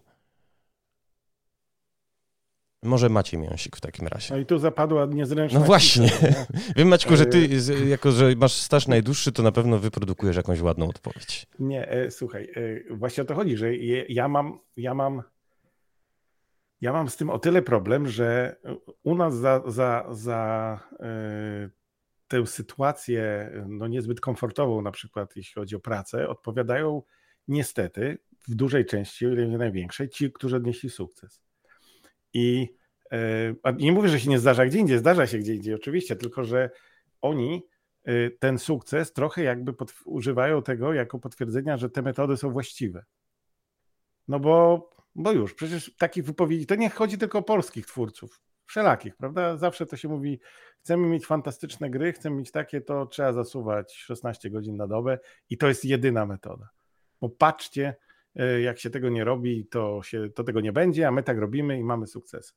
[2.82, 4.34] Może Maciej Mięsik w takim razie.
[4.34, 6.10] No i tu zapadła niezręczna No właśnie.
[6.76, 7.48] Wiem Maćku, że ty,
[7.88, 11.46] jako że masz staż najdłuższy, to na pewno wyprodukujesz jakąś ładną odpowiedź.
[11.58, 12.52] Nie, e, słuchaj,
[12.90, 13.76] e, właśnie o to chodzi, że
[14.08, 15.22] ja mam, ja mam
[16.80, 18.56] ja mam z tym o tyle problem, że
[19.02, 21.68] u nas za, za, za e,
[22.28, 27.02] tę sytuację no niezbyt komfortową, na przykład jeśli chodzi o pracę, odpowiadają
[27.48, 28.18] niestety
[28.48, 31.42] w dużej części, o ile nie największej, ci, którzy odnieśli sukces.
[32.34, 32.76] I
[33.12, 36.44] e, nie mówię, że się nie zdarza gdzie indziej, zdarza się gdzie indziej oczywiście, tylko
[36.44, 36.70] że
[37.20, 37.66] oni
[38.04, 43.04] e, ten sukces trochę jakby pod, używają tego jako potwierdzenia, że te metody są właściwe.
[44.28, 49.16] No bo, bo już, przecież takich wypowiedzi, to nie chodzi tylko o polskich twórców, wszelakich,
[49.16, 49.56] prawda?
[49.56, 50.40] Zawsze to się mówi,
[50.78, 55.18] chcemy mieć fantastyczne gry, chcemy mieć takie, to trzeba zasuwać 16 godzin na dobę
[55.50, 56.68] i to jest jedyna metoda.
[57.20, 57.96] Bo patrzcie,
[58.62, 61.78] jak się tego nie robi, to, się, to tego nie będzie, a my tak robimy
[61.78, 62.54] i mamy sukces.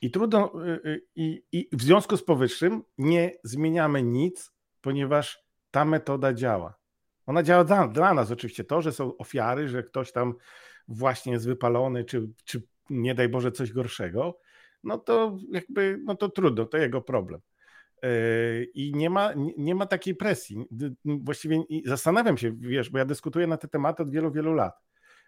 [0.00, 5.84] I trudno, e, e, i, i w związku z powyższym nie zmieniamy nic, ponieważ ta
[5.84, 6.78] metoda działa.
[7.26, 8.64] Ona działa dla, dla nas oczywiście.
[8.64, 10.34] To, że są ofiary, że ktoś tam
[10.88, 14.38] właśnie jest wypalony, czy, czy nie daj Boże coś gorszego,
[14.84, 17.40] no to jakby, no to trudno, to jego problem.
[18.74, 20.64] I nie ma, nie ma takiej presji.
[21.04, 24.74] Właściwie zastanawiam się, wiesz, bo ja dyskutuję na te tematy od wielu, wielu lat.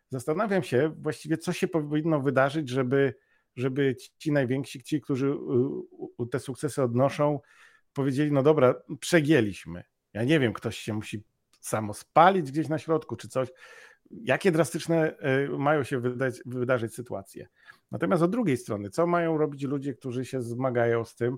[0.09, 3.15] Zastanawiam się właściwie, co się powinno wydarzyć, żeby,
[3.57, 5.35] żeby ci najwięksi, ci, którzy
[6.31, 7.41] te sukcesy odnoszą,
[7.93, 9.85] powiedzieli: No dobra, przegięliśmy.
[10.13, 11.23] Ja nie wiem, ktoś się musi
[11.61, 13.49] samo spalić gdzieś na środku, czy coś.
[14.11, 17.49] Jakie drastyczne e, mają się wydać, wydarzyć sytuacje.
[17.91, 21.37] Natomiast od drugiej strony, co mają robić ludzie, którzy się zmagają z tym,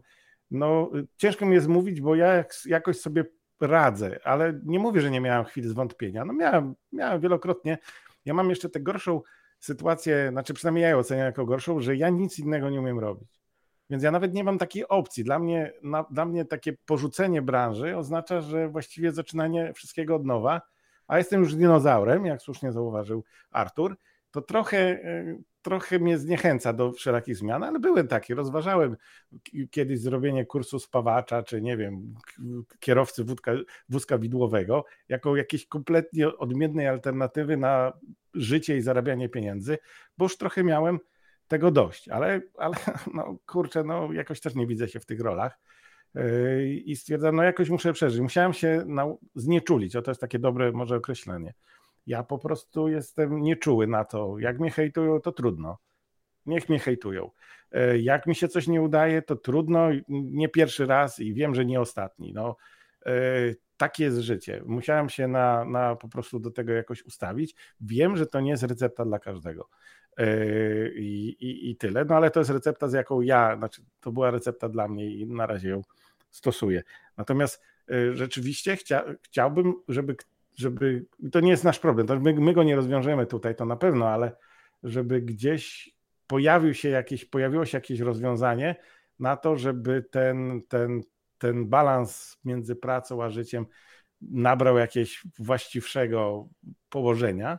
[0.52, 3.24] no ciężko mi jest mówić, bo ja jakoś sobie
[3.60, 6.24] radzę, ale nie mówię, że nie miałem chwili zwątpienia.
[6.24, 7.78] No miałem, miałem wielokrotnie.
[8.24, 9.20] Ja mam jeszcze tę gorszą
[9.58, 13.42] sytuację, znaczy przynajmniej ja ją oceniam jako gorszą, że ja nic innego nie umiem robić.
[13.90, 15.24] Więc ja nawet nie mam takiej opcji.
[15.24, 20.62] Dla mnie, na, dla mnie takie porzucenie branży oznacza, że właściwie zaczynanie wszystkiego od nowa,
[21.06, 23.96] a jestem już dinozaurem, jak słusznie zauważył Artur,
[24.30, 28.96] to trochę, e, trochę mnie zniechęca do wszelakich zmian, ale byłem taki, rozważałem
[29.70, 32.14] kiedyś zrobienie kursu spawacza, czy nie wiem,
[32.80, 33.52] kierowcy wódka,
[33.88, 37.92] wózka widłowego, jako jakiejś kompletnie odmiennej alternatywy na
[38.34, 39.78] życie i zarabianie pieniędzy,
[40.18, 40.98] bo już trochę miałem
[41.48, 42.74] tego dość, ale, ale
[43.14, 45.58] no kurczę, no jakoś też nie widzę się w tych rolach
[46.14, 48.20] yy, i stwierdzam, no jakoś muszę przeżyć.
[48.20, 48.86] Musiałem się
[49.34, 51.54] znieczulić, o to jest takie dobre może określenie.
[52.06, 54.38] Ja po prostu jestem nieczuły na to.
[54.38, 55.78] Jak mnie hejtują, to trudno.
[56.46, 57.30] Niech mnie hejtują.
[57.72, 59.88] Yy, jak mi się coś nie udaje, to trudno.
[60.08, 62.32] Nie pierwszy raz i wiem, że nie ostatni.
[62.32, 62.56] No,
[63.06, 64.62] yy, takie jest życie.
[64.66, 67.54] Musiałem się na, na po prostu do tego jakoś ustawić.
[67.80, 69.68] Wiem, że to nie jest recepta dla każdego.
[70.18, 72.04] Yy, I, i, I tyle.
[72.04, 75.26] No ale to jest recepta, z jaką ja, znaczy to była recepta dla mnie i
[75.26, 75.82] na razie ją
[76.30, 76.82] stosuję.
[77.16, 77.62] Natomiast
[78.12, 80.16] rzeczywiście chcia, chciałbym, żeby,
[80.56, 83.76] żeby, to nie jest nasz problem, to my, my go nie rozwiążemy tutaj, to na
[83.76, 84.36] pewno, ale
[84.82, 85.94] żeby gdzieś
[86.26, 88.76] pojawił się jakieś, pojawiło się jakieś rozwiązanie
[89.18, 91.02] na to, żeby ten, ten,
[91.38, 93.66] ten balans między pracą a życiem
[94.20, 96.48] nabrał jakiegoś właściwszego
[96.88, 97.58] położenia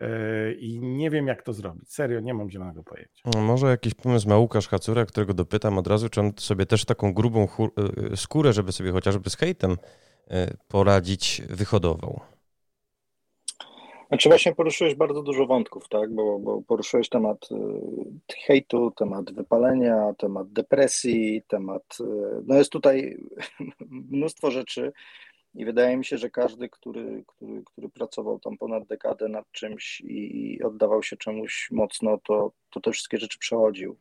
[0.00, 1.92] Yy, i nie wiem, jak to zrobić.
[1.92, 3.22] Serio, nie mam zielonego pojęcia.
[3.34, 6.84] No, może jakiś pomysł ma Łukasz Hacura, którego dopytam od razu, czy on sobie też
[6.84, 7.48] taką grubą
[8.10, 10.36] yy, skórę, żeby sobie chociażby z hejtem yy,
[10.68, 12.20] poradzić, wyhodował.
[14.10, 16.14] Znaczy właśnie poruszyłeś bardzo dużo wątków, tak?
[16.14, 17.48] Bo, bo poruszyłeś temat
[18.46, 21.98] hejtu, temat wypalenia, temat depresji, temat.
[22.46, 23.16] No jest tutaj
[24.10, 24.92] mnóstwo rzeczy,
[25.54, 30.00] i wydaje mi się, że każdy, który, który, który pracował tam ponad dekadę nad czymś
[30.00, 33.96] i oddawał się czemuś mocno, to, to te wszystkie rzeczy przechodził.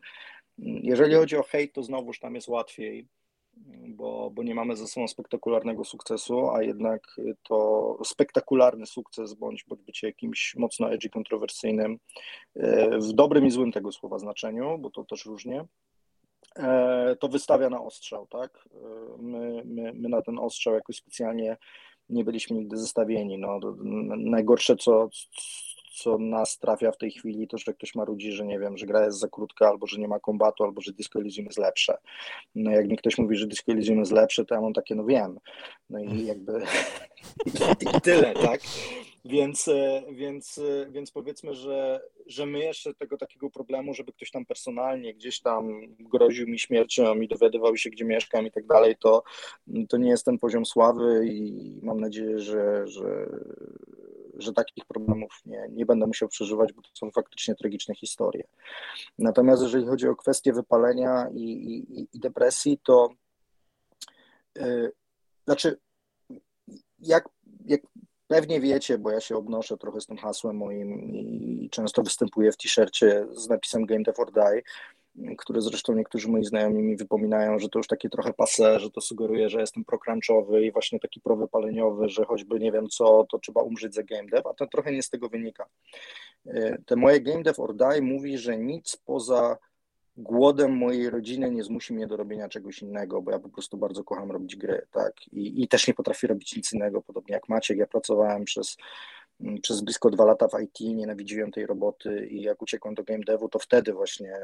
[0.58, 3.08] Jeżeli chodzi o hejt, to znowuż tam jest łatwiej,
[3.88, 7.02] bo, bo nie mamy ze sobą spektakularnego sukcesu, a jednak
[7.44, 11.98] to spektakularny sukces bądź, bądź bycie jakimś mocno edgy, kontrowersyjnym,
[12.56, 15.66] e, w dobrym i złym tego słowa znaczeniu, bo to też różnie,
[16.56, 18.68] E, to wystawia na ostrzał, tak?
[18.76, 21.58] E, my, my, my na ten ostrzał jakoś specjalnie
[22.10, 23.38] nie byliśmy nigdy zestawieni.
[23.38, 23.60] No,
[24.18, 25.10] najgorsze, co,
[26.00, 28.86] co nas trafia w tej chwili, to że ktoś ma ludzi, że nie wiem, że
[28.86, 31.98] gra jest za krótka, albo że nie ma kombatu, albo że Disco Elysium jest lepsze.
[32.56, 35.06] No jak mi ktoś mówi, że Disco Elysium jest lepsze, to ja mam takie, no
[35.06, 35.40] wiem.
[35.90, 36.62] No i jakby
[37.98, 38.62] i tyle, tak?
[39.26, 44.32] Więc, e, więc, e, więc powiedzmy, że, że my jeszcze tego takiego problemu, żeby ktoś
[44.32, 48.96] tam personalnie gdzieś tam groził mi śmiercią i dowiadywał się, gdzie mieszkam i tak dalej,
[49.00, 49.24] to,
[49.90, 53.30] to nie jest ten poziom sławy i mam nadzieję, że, że,
[54.42, 58.44] że takich problemów nie, nie będę musiał przeżywać, bo to są faktycznie tragiczne historie.
[59.18, 63.10] Natomiast jeżeli chodzi o kwestię wypalenia i, i, i depresji, to
[64.56, 64.92] yy,
[65.46, 65.80] znaczy
[67.00, 67.30] jak,
[67.66, 67.82] jak
[68.30, 72.58] Pewnie wiecie, bo ja się obnoszę trochę z tym hasłem moim i często występuję w
[72.58, 74.62] t-shircie z napisem Game Dev or Die,
[75.38, 79.02] które zresztą niektórzy moi znajomi mi wypominają, że to już takie trochę pase, że to
[79.02, 83.62] sugeruje, że jestem procrunchowy i właśnie taki prowypaleniowy, że choćby nie wiem co, to trzeba
[83.62, 85.66] umrzeć za game dev, a to trochę nie z tego wynika.
[86.46, 89.58] E, te moje Game Dev or Die mówi, że nic poza
[90.18, 94.04] głodem mojej rodziny nie zmusi mnie do robienia czegoś innego, bo ja po prostu bardzo
[94.04, 95.28] kocham robić gry, tak?
[95.28, 97.78] I, i też nie potrafię robić nic innego, podobnie jak Maciek.
[97.78, 98.78] Ja pracowałem przez,
[99.62, 103.50] przez blisko dwa lata w IT, nienawidziłem tej roboty i jak uciekłem do game devu,
[103.50, 104.36] to wtedy właśnie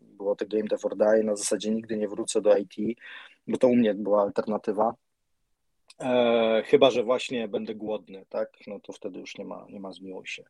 [0.00, 1.24] było to game dev or die.
[1.24, 2.98] Na zasadzie nigdy nie wrócę do IT,
[3.46, 4.94] bo to u mnie była alternatywa.
[6.00, 8.50] E, chyba, że właśnie będę głodny, tak?
[8.66, 10.44] No to wtedy już nie ma, nie ma zmiłuj się.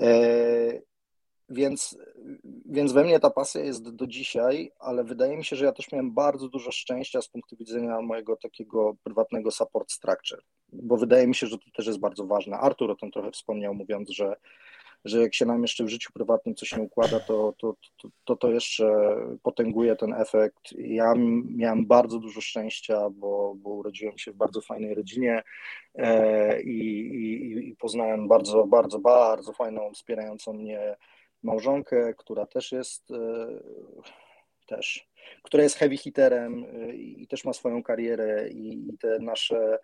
[0.00, 0.80] E,
[1.48, 1.98] więc,
[2.66, 5.92] więc we mnie ta pasja jest do dzisiaj, ale wydaje mi się, że ja też
[5.92, 10.42] miałem bardzo dużo szczęścia z punktu widzenia mojego takiego prywatnego support structure,
[10.82, 12.56] bo wydaje mi się, że to też jest bardzo ważne.
[12.56, 14.36] Artur o tym trochę wspomniał, mówiąc, że,
[15.04, 18.36] że jak się nam jeszcze w życiu prywatnym coś nie układa, to to, to, to,
[18.36, 20.72] to jeszcze potęguje ten efekt.
[20.78, 21.14] Ja
[21.56, 25.42] miałem bardzo dużo szczęścia, bo, bo urodziłem się w bardzo fajnej rodzinie
[25.94, 30.96] e, i, i, i poznałem bardzo, bardzo, bardzo fajną, wspierającą mnie
[31.42, 33.46] małżonkę, która też jest e,
[34.66, 35.08] też,
[35.42, 39.78] która jest heavy hitterem e, i też ma swoją karierę i, i te nasze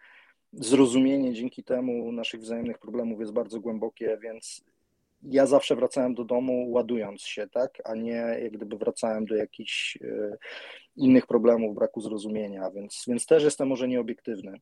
[0.53, 4.65] zrozumienie dzięki temu naszych wzajemnych problemów jest bardzo głębokie, więc
[5.23, 8.11] ja zawsze wracałem do domu ładując się, tak, a nie
[8.43, 10.37] jak gdyby wracałem do jakichś e,
[10.97, 14.61] innych problemów, braku zrozumienia, więc, więc też jestem może nieobiektywny.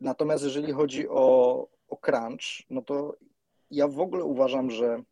[0.00, 3.16] Natomiast jeżeli chodzi o, o crunch, no to
[3.70, 5.02] ja w ogóle uważam, że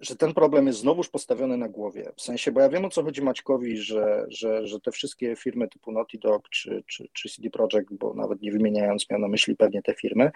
[0.00, 2.12] że ten problem jest znowuż postawiony na głowie.
[2.16, 5.68] W sensie, bo ja wiem o co chodzi Maćkowi, że, że, że te wszystkie firmy
[5.68, 9.56] typu Naughty Dog czy, czy, czy CD Projekt, bo nawet nie wymieniając, miał na myśli
[9.56, 10.30] pewnie te firmy,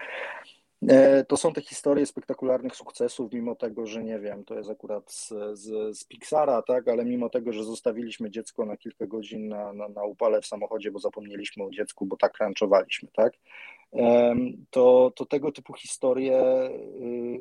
[0.89, 5.13] e, to są te historie spektakularnych sukcesów, mimo tego, że nie wiem, to jest akurat
[5.13, 9.73] z, z, z Pixara, tak, ale mimo tego, że zostawiliśmy dziecko na kilka godzin na,
[9.73, 13.33] na, na upale w samochodzie, bo zapomnieliśmy o dziecku, bo tak crunchowaliśmy, tak,
[14.71, 16.43] to, to tego typu historie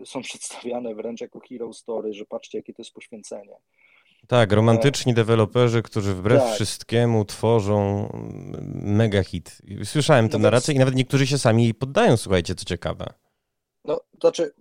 [0.01, 3.55] y, są przedstawiane wręcz jako hero story, że patrzcie, jakie to jest poświęcenie.
[4.27, 6.53] Tak, romantyczni deweloperzy, którzy wbrew tak.
[6.53, 8.09] wszystkiemu tworzą
[8.73, 9.61] mega hit.
[9.83, 13.05] Słyszałem tę no narrację i nawet niektórzy się sami poddają, słuchajcie, co ciekawe.
[13.85, 14.51] No, to znaczy,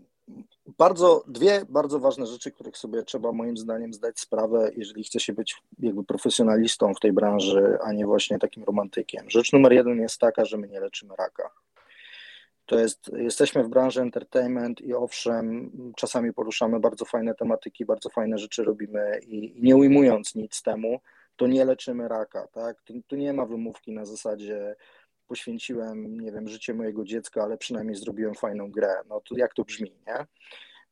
[0.79, 5.33] bardzo, dwie bardzo ważne rzeczy, których sobie trzeba moim zdaniem zdać sprawę, jeżeli chce się
[5.33, 9.31] być jakby profesjonalistą w tej branży, a nie właśnie takim romantykiem.
[9.31, 11.51] Rzecz numer jeden jest taka, że my nie leczymy raka.
[12.67, 18.39] To jest, jesteśmy w branży entertainment i owszem, czasami poruszamy bardzo fajne tematyki, bardzo fajne
[18.39, 21.01] rzeczy robimy i, i nie ujmując nic temu,
[21.37, 22.83] to nie leczymy raka, tak?
[22.83, 24.77] Tu, tu nie ma wymówki na zasadzie
[25.27, 28.95] poświęciłem, nie wiem, życie mojego dziecka, ale przynajmniej zrobiłem fajną grę.
[29.09, 30.27] No to jak to brzmi, nie?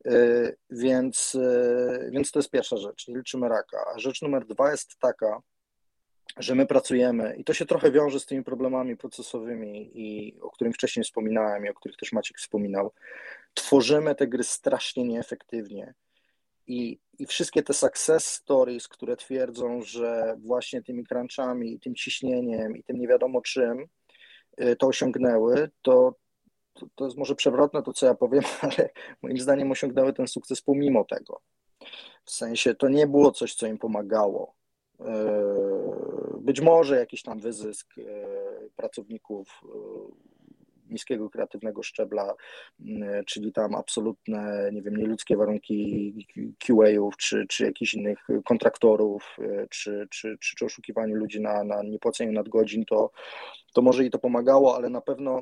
[0.05, 3.85] Yy, więc, yy, więc to jest pierwsza rzecz, nie liczymy raka.
[3.95, 5.41] A rzecz numer dwa jest taka,
[6.37, 10.75] że my pracujemy i to się trochę wiąże z tymi problemami procesowymi, i, o których
[10.75, 12.93] wcześniej wspominałem i o których też Maciek wspominał.
[13.55, 15.95] Tworzymy te gry strasznie nieefektywnie.
[16.67, 22.83] I, I wszystkie te success stories, które twierdzą, że właśnie tymi crunchami, tym ciśnieniem i
[22.83, 23.87] tym nie wiadomo czym
[24.61, 26.15] y, to osiągnęły, to,
[26.73, 28.91] to, to jest może przewrotne to, co ja powiem, ale
[29.23, 31.41] moim zdaniem osiągnęły ten sukces pomimo tego.
[32.25, 34.55] W sensie to nie było coś, co im pomagało.
[35.01, 35.45] E,
[36.41, 38.03] być może jakiś tam wyzysk e,
[38.77, 39.69] pracowników e,
[40.91, 42.35] niskiego kreatywnego szczebla,
[43.27, 46.27] czyli tam absolutne, nie wiem, nieludzkie warunki
[46.67, 49.37] QA-ów, czy, czy jakichś innych kontraktorów,
[49.71, 53.11] czy, czy, czy, czy oszukiwaniu ludzi na, na niepłaceniu nadgodzin, to,
[53.75, 55.41] to może i to pomagało, ale na pewno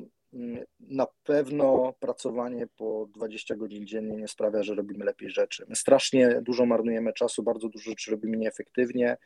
[0.80, 5.64] na pewno pracowanie po 20 godzin dziennie nie sprawia, że robimy lepiej rzeczy.
[5.68, 9.16] My strasznie dużo marnujemy czasu, bardzo dużo rzeczy robimy nieefektywnie.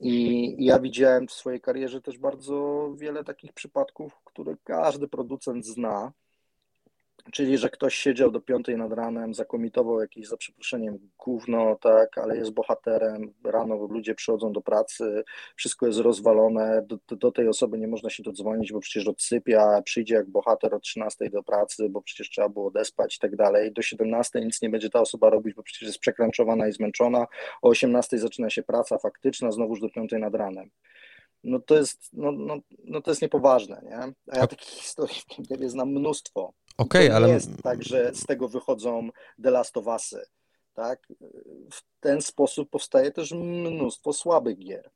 [0.00, 6.12] I ja widziałem w swojej karierze też bardzo wiele takich przypadków, które każdy producent zna,
[7.30, 12.36] Czyli, że ktoś siedział do piątej nad ranem, zakomitował jakieś, za przeproszeniem, gówno, tak, ale
[12.36, 15.24] jest bohaterem, rano ludzie przychodzą do pracy,
[15.56, 20.14] wszystko jest rozwalone, do, do tej osoby nie można się dodzwonić, bo przecież odsypia, przyjdzie
[20.14, 23.82] jak bohater o 13 do pracy, bo przecież trzeba było odespać i tak dalej, do
[23.82, 27.26] 17 nic nie będzie ta osoba robić, bo przecież jest przekręczowana i zmęczona,
[27.62, 30.70] o 18 zaczyna się praca faktyczna, znowuż do piątej nad ranem
[31.44, 33.98] no to jest, no, no, no to jest niepoważne, nie?
[34.32, 36.52] A ja takich historii w Game'ie znam mnóstwo.
[36.78, 37.28] Okej, okay, ale...
[37.28, 39.08] jest tak, że z tego wychodzą
[39.42, 40.22] The Last of Usy,
[40.74, 41.08] tak?
[41.72, 44.90] W ten sposób powstaje też mnóstwo słabych gier.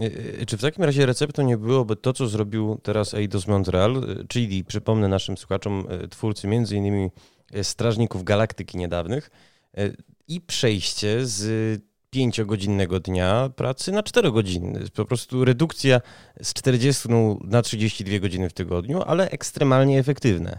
[0.00, 0.04] Y,
[0.42, 4.26] y, czy w takim razie receptą nie byłoby to, co zrobił teraz Eidos Montreal, y,
[4.28, 7.10] czyli przypomnę naszym słuchaczom, twórcy między innymi
[7.62, 9.30] Strażników Galaktyki niedawnych
[10.28, 11.82] i przejście z
[12.14, 14.80] pięciogodzinnego dnia pracy na 4 godziny.
[14.96, 16.00] Po prostu redukcja
[16.42, 17.08] z 40
[17.44, 20.58] na 32 godziny w tygodniu, ale ekstremalnie efektywne.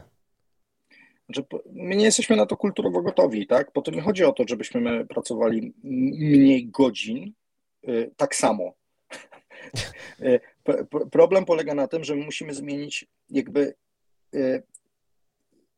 [1.25, 3.71] Znaczy, my nie jesteśmy na to kulturowo gotowi, tak?
[3.71, 7.33] Po to nie chodzi o to, żebyśmy pracowali mniej godzin,
[7.87, 8.73] y, tak samo.
[10.19, 10.39] Y,
[11.11, 13.75] problem polega na tym, że my musimy zmienić jakby
[14.35, 14.63] y,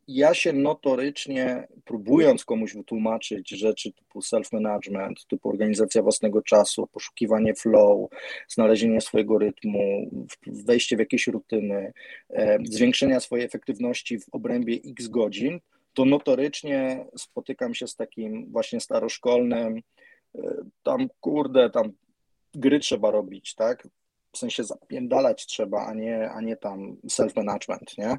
[0.08, 8.10] ja się notorycznie, próbując komuś wytłumaczyć rzeczy typu self-management, typu organizacja własnego czasu, poszukiwanie flow,
[8.48, 10.10] znalezienie swojego rytmu,
[10.48, 11.94] wejście w jakieś rutyny,
[12.30, 15.60] e, zwiększenia swojej efektywności w obrębie x godzin,
[15.94, 19.82] to notorycznie spotykam się z takim właśnie staroszkolnym,
[20.36, 20.42] e,
[20.84, 21.92] tam kurde, tam
[22.56, 23.88] gry trzeba robić, tak?
[24.32, 28.18] W sensie zapiędalać trzeba, a nie, a nie tam self-management, nie?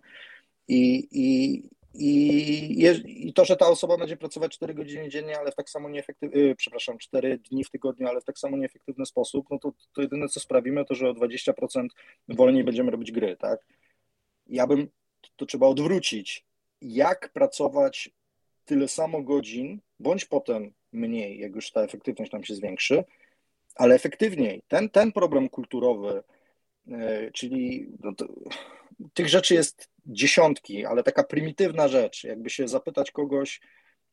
[0.68, 1.62] I, i,
[1.94, 5.88] i, I, to, że ta osoba będzie pracować 4 godziny dziennie, ale w tak samo
[5.88, 10.02] nieefektywny, przepraszam, 4 dni w tygodniu, ale w tak samo nieefektywny sposób, no to, to
[10.02, 11.86] jedyne, co sprawimy, to, że o 20%
[12.28, 13.60] wolniej będziemy robić gry, tak?
[14.46, 14.88] Ja bym,
[15.36, 16.44] to trzeba odwrócić.
[16.80, 18.10] Jak pracować
[18.64, 23.04] tyle samo godzin, bądź potem mniej, jak już ta efektywność nam się zwiększy,
[23.74, 24.62] ale efektywniej.
[24.68, 26.22] Ten, ten problem kulturowy,
[26.86, 28.26] yy, czyli no to,
[29.14, 33.60] tych rzeczy jest dziesiątki, ale taka prymitywna rzecz, jakby się zapytać kogoś,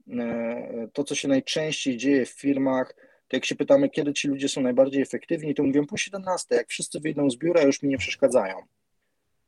[0.09, 2.95] e, to co się najczęściej dzieje w firmach,
[3.27, 6.67] to jak się pytamy, kiedy ci ludzie są najbardziej efektywni, to mówią po 17, jak
[6.67, 8.55] wszyscy wyjdą z biura, już mi nie przeszkadzają.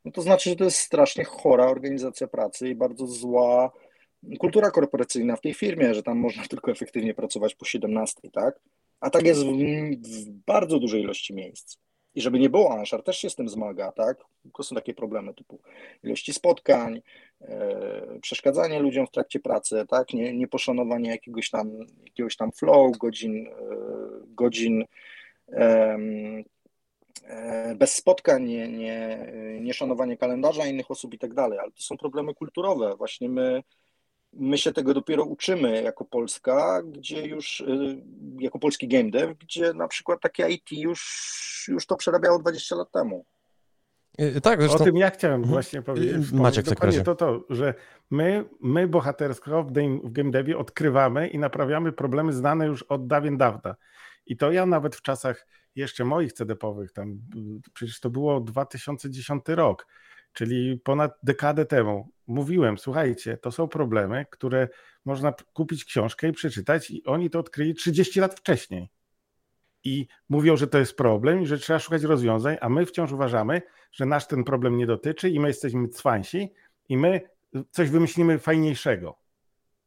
[0.04, 3.72] No to znaczy, że to jest strasznie chora organizacja pracy i bardzo zła
[4.38, 8.60] kultura korporacyjna w tej firmie, że tam można tylko efektywnie pracować po 17, tak?
[9.00, 9.52] A tak jest w,
[10.02, 11.76] w bardzo dużej ilości miejsc.
[12.18, 14.24] I żeby nie było, Anshar też się z tym zmaga, tak?
[14.56, 15.60] To są takie problemy typu
[16.02, 17.02] ilości spotkań,
[17.40, 20.12] e, przeszkadzanie ludziom w trakcie pracy, tak?
[20.12, 21.70] Nie, nieposzanowanie jakiegoś tam,
[22.04, 23.52] jakiegoś tam flow, godzin, e,
[24.26, 24.84] godzin
[25.48, 25.98] e,
[27.76, 31.96] bez spotkań, nie, nie, nie szanowanie kalendarza innych osób i tak dalej, ale to są
[31.96, 32.96] problemy kulturowe.
[32.96, 33.62] Właśnie my
[34.32, 38.02] My się tego dopiero uczymy jako Polska, gdzie już, y,
[38.40, 42.90] jako polski game dev, gdzie na przykład takie IT już, już to przerabiało 20 lat
[42.92, 43.24] temu.
[44.20, 44.78] Y, tak, zresztą...
[44.78, 45.52] O tym ja chciałem mhm.
[45.52, 46.32] właśnie powiedzieć.
[46.32, 47.74] Maciek w Dokładnie to to, że
[48.10, 49.72] my, my bohatersko w,
[50.04, 53.74] w game devie odkrywamy i naprawiamy problemy znane już od dawien dawna.
[54.26, 57.18] I to ja nawet w czasach jeszcze moich CDP-owych, tam
[57.72, 59.86] przecież to było 2010 rok,
[60.32, 64.68] czyli ponad dekadę temu, mówiłem, słuchajcie, to są problemy, które
[65.04, 68.90] można kupić książkę i przeczytać, i oni to odkryli 30 lat wcześniej.
[69.84, 73.62] I mówią, że to jest problem i że trzeba szukać rozwiązań, a my wciąż uważamy,
[73.92, 76.52] że nasz ten problem nie dotyczy i my jesteśmy cwańsi
[76.88, 77.20] i my
[77.70, 79.18] coś wymyślimy fajniejszego,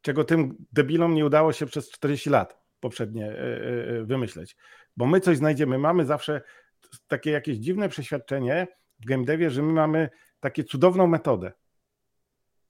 [0.01, 4.55] czego tym debilom nie udało się przez 40 lat poprzednie e, e, e, wymyśleć.
[4.97, 6.41] Bo my coś znajdziemy, mamy zawsze
[7.07, 8.67] takie jakieś dziwne przeświadczenie
[8.99, 10.09] w game devie, że my mamy
[10.41, 11.51] takie cudowną metodę.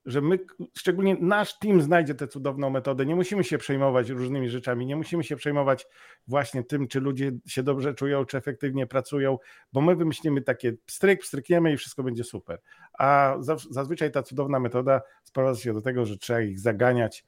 [0.06, 0.40] Że my,
[0.78, 3.06] szczególnie nasz team znajdzie tę cudowną metodę.
[3.06, 5.88] Nie musimy się przejmować różnymi rzeczami, nie musimy się przejmować
[6.28, 9.38] właśnie tym, czy ludzie się dobrze czują, czy efektywnie pracują,
[9.74, 12.62] bo my wymyślimy takie stryk, strykniemy i wszystko będzie super.
[13.00, 13.38] A
[13.70, 17.26] zazwyczaj ta cudowna metoda sprowadza się do tego, że trzeba ich zaganiać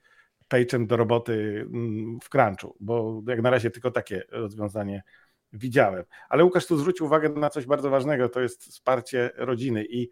[0.47, 5.03] pejczem do roboty mm, w crunchu, bo jak na razie tylko takie rozwiązanie
[5.53, 6.03] widziałem.
[6.29, 10.09] Ale Łukasz tu zwrócił uwagę na coś bardzo ważnego, to jest wsparcie rodziny i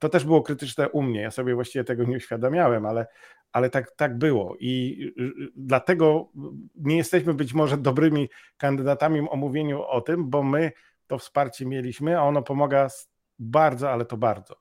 [0.00, 1.20] to też było krytyczne u mnie.
[1.20, 3.06] Ja sobie właściwie tego nie uświadamiałem, ale,
[3.52, 4.56] ale tak, tak było.
[4.60, 6.28] I y, y, dlatego
[6.76, 10.72] nie jesteśmy być może dobrymi kandydatami w omówieniu o tym, bo my
[11.06, 12.88] to wsparcie mieliśmy, a ono pomaga
[13.38, 14.56] bardzo, ale to bardzo.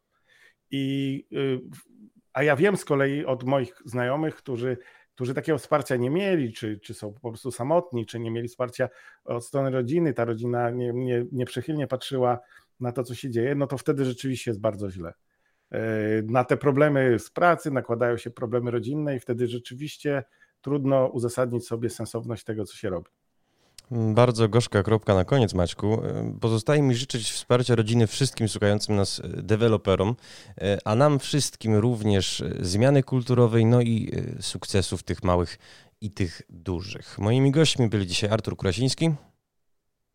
[0.72, 1.62] I, y,
[2.34, 4.78] a ja wiem z kolei od moich znajomych, którzy,
[5.16, 8.90] którzy takiego wsparcia nie mieli, czy, czy są po prostu samotni, czy nie mieli wsparcia
[9.24, 12.40] od strony rodziny, ta rodzina nie, nie, nieprzychylnie patrzyła
[12.82, 15.14] na to, co się dzieje, no to wtedy rzeczywiście jest bardzo źle.
[15.72, 15.80] E,
[16.22, 20.24] na te problemy z pracy nakładają się problemy rodzinne i wtedy rzeczywiście
[20.62, 23.10] trudno uzasadnić sobie sensowność tego, co się robi.
[23.92, 25.94] Bardzo gorzka kropka na koniec, Maćku.
[25.94, 30.16] E, pozostaje mi życzyć wsparcia rodziny wszystkim słuchającym nas e, deweloperom,
[30.86, 35.58] a nam wszystkim również zmiany kulturowej, no i sukcesów tych małych
[36.02, 37.20] i tych dużych.
[37.20, 39.12] Moimi gośćmi byli dzisiaj Artur Kurasiński.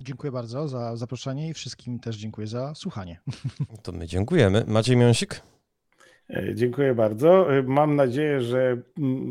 [0.00, 3.20] Dziękuję bardzo za zaproszenie i wszystkim też dziękuję za słuchanie.
[3.82, 4.64] To my dziękujemy.
[4.66, 5.42] Maciej Miąsik?
[6.30, 7.56] E, dziękuję bardzo.
[7.56, 8.82] E, mam nadzieję, że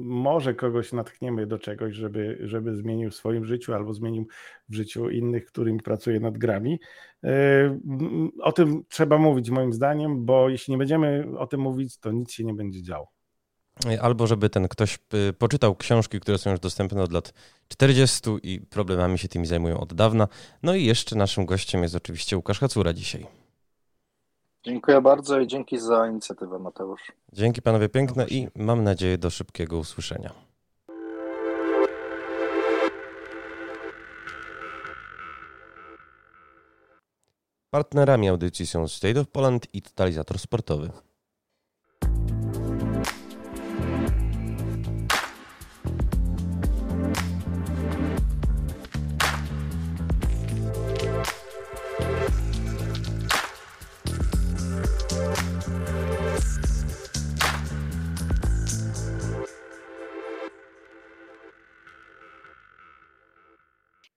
[0.05, 4.27] może kogoś natchniemy do czegoś, żeby, żeby zmienił w swoim życiu albo zmienił
[4.69, 6.79] w życiu innych, którym pracuje nad grami.
[7.23, 7.79] E,
[8.41, 12.31] o tym trzeba mówić moim zdaniem, bo jeśli nie będziemy o tym mówić, to nic
[12.31, 13.14] się nie będzie działo
[14.01, 14.99] albo żeby ten ktoś
[15.29, 17.33] y, poczytał książki, które są już dostępne od lat
[17.67, 20.27] 40 i problemami się tymi zajmują od dawna.
[20.63, 23.27] No i jeszcze naszym gościem jest oczywiście Łukasz Hacura dzisiaj.
[24.63, 27.01] Dziękuję bardzo i dzięki za inicjatywę, Mateusz.
[27.33, 30.31] Dzięki panowie piękne i mam nadzieję do szybkiego usłyszenia.
[37.69, 40.89] Partnerami audycji są State of Poland i Totalizator Sportowy.